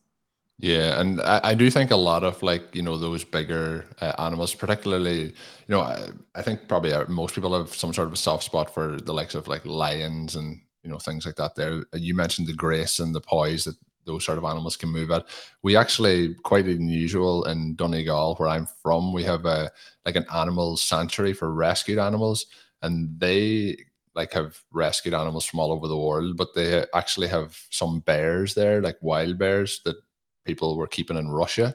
Yeah, 0.58 1.00
and 1.00 1.20
I, 1.20 1.40
I, 1.42 1.54
do 1.54 1.68
think 1.70 1.90
a 1.90 1.96
lot 1.96 2.22
of 2.22 2.42
like 2.42 2.74
you 2.74 2.82
know 2.82 2.96
those 2.96 3.24
bigger 3.24 3.86
uh, 4.00 4.12
animals, 4.18 4.54
particularly 4.54 5.24
you 5.24 5.32
know 5.68 5.80
I, 5.80 6.10
I 6.34 6.42
think 6.42 6.68
probably 6.68 6.92
uh, 6.92 7.06
most 7.08 7.34
people 7.34 7.56
have 7.56 7.74
some 7.74 7.92
sort 7.92 8.06
of 8.06 8.14
a 8.14 8.16
soft 8.16 8.44
spot 8.44 8.72
for 8.72 9.00
the 9.00 9.14
likes 9.14 9.34
of 9.34 9.48
like 9.48 9.64
lions 9.66 10.36
and 10.36 10.60
you 10.84 10.90
know 10.90 10.98
things 10.98 11.26
like 11.26 11.36
that. 11.36 11.56
There, 11.56 11.84
you 11.94 12.14
mentioned 12.14 12.46
the 12.46 12.54
grace 12.54 13.00
and 13.00 13.14
the 13.14 13.20
poise 13.20 13.64
that 13.64 13.76
those 14.04 14.24
sort 14.24 14.38
of 14.38 14.44
animals 14.44 14.76
can 14.76 14.90
move 14.90 15.10
at. 15.10 15.26
We 15.62 15.76
actually 15.76 16.34
quite 16.42 16.66
unusual 16.66 17.44
in 17.44 17.74
Donegal, 17.74 18.36
where 18.36 18.48
I'm 18.48 18.66
from. 18.82 19.12
We 19.12 19.24
have 19.24 19.44
a 19.44 19.70
like 20.04 20.16
an 20.16 20.26
animal 20.34 20.76
sanctuary 20.76 21.32
for 21.32 21.52
rescued 21.52 21.98
animals, 21.98 22.46
and 22.82 23.18
they 23.18 23.76
like 24.14 24.32
have 24.32 24.58
rescued 24.72 25.14
animals 25.14 25.46
from 25.46 25.60
all 25.60 25.72
over 25.72 25.88
the 25.88 25.98
world. 25.98 26.36
But 26.36 26.54
they 26.54 26.84
actually 26.94 27.28
have 27.28 27.58
some 27.70 28.00
bears 28.00 28.54
there, 28.54 28.80
like 28.82 28.96
wild 29.00 29.38
bears 29.38 29.80
that 29.84 29.96
people 30.44 30.76
were 30.76 30.86
keeping 30.88 31.16
in 31.16 31.30
Russia, 31.30 31.74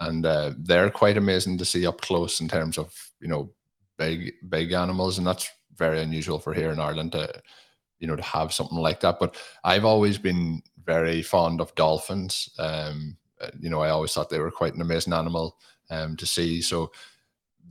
and 0.00 0.26
uh, 0.26 0.52
they're 0.58 0.90
quite 0.90 1.16
amazing 1.16 1.58
to 1.58 1.64
see 1.64 1.86
up 1.86 2.00
close 2.00 2.40
in 2.40 2.48
terms 2.48 2.78
of 2.78 2.94
you 3.20 3.28
know 3.28 3.50
big 3.98 4.32
big 4.48 4.72
animals, 4.72 5.18
and 5.18 5.26
that's 5.26 5.48
very 5.76 6.02
unusual 6.02 6.38
for 6.38 6.52
here 6.52 6.70
in 6.70 6.80
Ireland 6.80 7.12
to 7.12 7.32
you 8.00 8.06
know 8.06 8.16
to 8.16 8.22
have 8.22 8.52
something 8.52 8.78
like 8.78 9.00
that. 9.00 9.18
But 9.18 9.36
I've 9.64 9.84
always 9.84 10.18
been 10.18 10.62
very 10.88 11.20
fond 11.20 11.60
of 11.60 11.74
dolphins. 11.74 12.48
Um, 12.58 13.18
uh, 13.42 13.50
you 13.60 13.68
know, 13.68 13.82
I 13.82 13.90
always 13.90 14.14
thought 14.14 14.30
they 14.30 14.38
were 14.38 14.50
quite 14.50 14.74
an 14.74 14.80
amazing 14.80 15.12
animal 15.12 15.58
um, 15.90 16.16
to 16.16 16.24
see. 16.24 16.62
So 16.62 16.90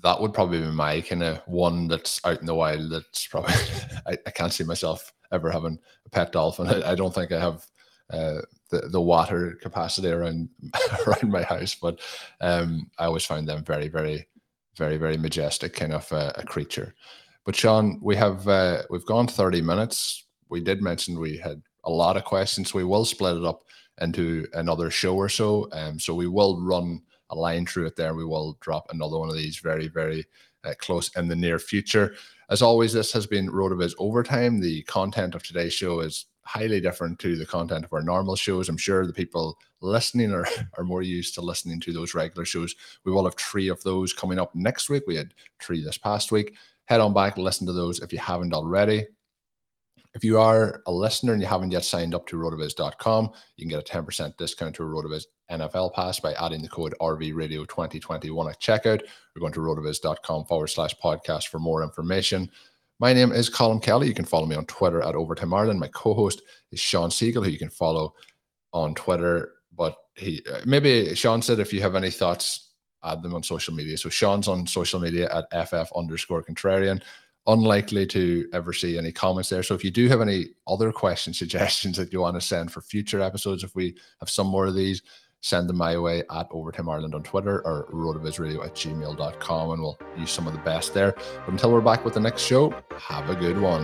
that 0.04 0.22
would 0.22 0.36
probably 0.36 0.62
be 0.62 0.68
my 0.68 1.02
kind 1.02 1.24
of 1.24 1.40
one 1.48 1.88
that's 1.88 2.24
out 2.24 2.40
in 2.40 2.46
the 2.46 2.54
wild. 2.54 2.92
That's 2.92 3.26
probably 3.26 3.56
I, 4.08 4.20
I, 4.28 4.30
can't 4.30 4.54
see 4.54 4.64
myself 4.64 5.12
ever 5.32 5.50
having 5.50 5.80
a 6.06 6.10
pet 6.10 6.32
dolphin. 6.32 6.68
I, 6.68 6.92
I 6.92 6.96
don't 6.96 7.14
think 7.14 7.32
I 7.32 7.40
have 7.40 7.66
uh, 8.12 8.42
the 8.70 8.82
the 8.92 9.02
water 9.02 9.58
capacity 9.64 10.10
around 10.10 10.50
around 11.08 11.32
my 11.32 11.42
house, 11.42 11.74
but 11.74 12.00
um, 12.40 12.92
I 13.00 13.06
always 13.06 13.26
find 13.26 13.48
them 13.48 13.64
very 13.64 13.88
very 13.88 14.28
very 14.76 14.98
very 14.98 15.18
majestic 15.18 15.74
kind 15.74 15.92
of 15.92 16.14
uh, 16.14 16.34
a 16.36 16.44
creature. 16.44 16.94
But 17.46 17.56
Shawn, 17.56 18.00
we 18.00 18.16
have 18.16 18.48
uh, 18.48 18.84
we've 18.92 19.08
gone 19.08 19.28
thirty 19.28 19.62
minutes. 19.62 20.26
We 20.50 20.62
did 20.62 20.84
mention 20.84 21.20
we 21.20 21.38
had 21.38 21.64
a 21.88 21.92
lot 21.92 22.18
of 22.18 22.26
questions. 22.26 22.74
We 22.74 22.84
will 22.84 23.06
split 23.06 23.38
it 23.38 23.46
up 23.46 23.64
into 24.02 24.46
another 24.54 24.92
show 24.92 25.16
or 25.16 25.30
so. 25.30 25.70
Um, 25.72 26.00
so 26.00 26.14
we 26.14 26.28
will 26.28 26.62
run 26.62 27.02
a 27.30 27.36
line 27.36 27.66
through 27.66 27.88
it 27.88 27.96
there. 27.96 28.14
We 28.14 28.26
will 28.26 28.58
drop 28.60 28.88
another 28.90 29.18
one 29.18 29.30
of 29.30 29.36
these 29.36 29.58
very, 29.58 29.88
very 29.88 30.26
uh, 30.64 30.74
close 30.78 31.10
in 31.16 31.28
the 31.28 31.36
near 31.36 31.58
future. 31.58 32.16
As 32.50 32.62
always, 32.62 32.94
this 32.94 33.12
has 33.14 33.26
been 33.26 33.50
RotoViz 33.50 33.94
Overtime. 33.98 34.60
The 34.60 34.84
content 34.84 35.34
of 35.34 35.44
today's 35.44 35.74
show 35.74 36.02
is 36.02 36.26
highly 36.44 36.80
different 36.80 37.20
to 37.20 37.36
the 37.36 37.46
content 37.46 37.84
of 37.86 37.92
our 37.92 38.02
normal 38.02 38.36
shows. 38.36 38.70
I'm 38.70 38.78
sure 38.78 39.06
the 39.06 39.14
people 39.14 39.58
listening 39.82 40.32
are, 40.32 40.48
are 40.78 40.84
more 40.84 41.02
used 41.02 41.34
to 41.36 41.42
listening 41.42 41.80
to 41.82 41.94
those 41.94 42.14
regular 42.14 42.46
shows. 42.46 42.76
We 43.04 43.12
will 43.12 43.26
have 43.26 43.36
three 43.36 43.70
of 43.70 43.82
those 43.84 44.14
coming 44.14 44.40
up 44.40 44.54
next 44.56 44.90
week. 44.90 45.04
We 45.08 45.16
had 45.16 45.34
three 45.62 45.84
this 45.84 45.98
past 45.98 46.32
week. 46.32 46.56
Head 46.86 47.02
on 47.02 47.14
back, 47.14 47.38
listen 47.38 47.68
to 47.68 47.74
those 47.74 48.00
if 48.00 48.14
you 48.14 48.20
haven't 48.20 48.54
already. 48.54 49.08
If 50.18 50.24
you 50.24 50.40
are 50.40 50.82
a 50.88 50.92
listener 50.92 51.34
and 51.34 51.42
you 51.44 51.48
haven't 51.48 51.70
yet 51.70 51.86
signed 51.86 52.16
up 52.16 52.26
to 52.30 52.38
rotoviz.com, 52.38 53.30
you 53.56 53.64
can 53.64 53.70
get 53.70 53.88
a 53.88 54.02
10% 54.02 54.36
discount 54.38 54.74
to 54.74 54.84
a 54.84 54.88
Rotoviz 54.88 55.26
NFL 55.52 55.94
pass 55.94 56.20
by 56.20 56.34
adding 56.34 56.64
the 56.64 56.70
code 56.70 56.96
RVRadio 57.00 57.68
2021 57.68 58.50
at 58.50 58.60
checkout. 58.60 59.04
We're 59.36 59.42
going 59.42 59.54
to 59.54 59.60
rotoviz.com 59.60 60.46
forward 60.46 60.70
slash 60.70 60.96
podcast 60.96 61.50
for 61.50 61.60
more 61.60 61.84
information. 61.84 62.50
My 63.00 63.14
name 63.14 63.32
is 63.32 63.48
Colm 63.48 63.80
Kelly. 63.80 64.08
You 64.08 64.16
can 64.16 64.26
follow 64.26 64.48
me 64.48 64.56
on 64.56 64.66
Twitter 64.66 65.04
at 65.04 65.14
Overtime 65.14 65.54
Ireland. 65.54 65.80
My 65.80 65.90
co-host 65.90 66.42
is 66.72 66.80
Shawn 66.80 67.12
Siegele, 67.12 67.46
who 67.46 67.52
you 67.52 67.60
can 67.60 67.70
follow 67.70 68.16
on 68.74 68.96
Twitter. 68.96 69.54
But 69.76 69.98
he 70.16 70.42
uh, 70.52 70.62
maybe 70.66 71.14
Shawn 71.14 71.44
said 71.44 71.60
if 71.60 71.72
you 71.72 71.82
have 71.82 71.94
any 71.94 72.10
thoughts, 72.10 72.72
add 73.04 73.22
them 73.22 73.36
on 73.36 73.44
social 73.44 73.76
media. 73.76 74.00
So 74.00 74.10
Shawn's 74.10 74.48
on 74.48 74.66
social 74.66 75.00
media 75.00 75.30
at 75.32 75.68
FF 75.68 75.92
underscore 75.96 76.42
contrarian 76.42 77.04
unlikely 77.48 78.06
to 78.06 78.48
ever 78.54 78.74
see 78.74 78.98
any 78.98 79.12
comments 79.12 79.50
there. 79.50 79.64
So 79.64 79.74
if 79.74 79.84
you 79.84 79.92
do 79.92 80.08
have 80.10 80.22
any 80.22 80.48
other 80.68 80.92
question 80.92 81.34
suggestions 81.34 81.98
that 81.98 82.14
you 82.14 82.22
want 82.22 82.36
to 82.36 82.42
send 82.42 82.72
for 82.72 82.82
future 82.82 83.22
episodes, 83.22 83.64
if 83.64 83.76
we 83.76 83.96
have 84.20 84.30
some 84.30 84.48
more 84.48 84.68
of 84.68 84.76
these, 84.76 85.02
send 85.42 85.70
them 85.70 85.78
my 85.78 85.98
way 85.98 86.24
at 86.32 86.48
Overtime 86.52 86.90
Ireland 86.90 87.16
on 87.16 87.24
Twitter 87.24 87.66
or 87.66 87.88
rotovizradio 87.94 88.66
at 88.66 88.76
gmail.com 88.76 89.72
and 89.72 89.82
we'll 89.82 90.00
use 90.18 90.32
some 90.32 90.48
of 90.48 90.54
the 90.54 90.60
best 90.60 90.94
there. 90.94 91.14
But 91.14 91.50
until 91.50 91.72
we're 91.72 91.82
back 91.82 92.04
with 92.04 92.16
the 92.16 92.20
next 92.20 92.42
show, 92.42 92.74
have 92.98 93.30
a 93.30 93.36
good 93.36 93.60
one. 93.60 93.84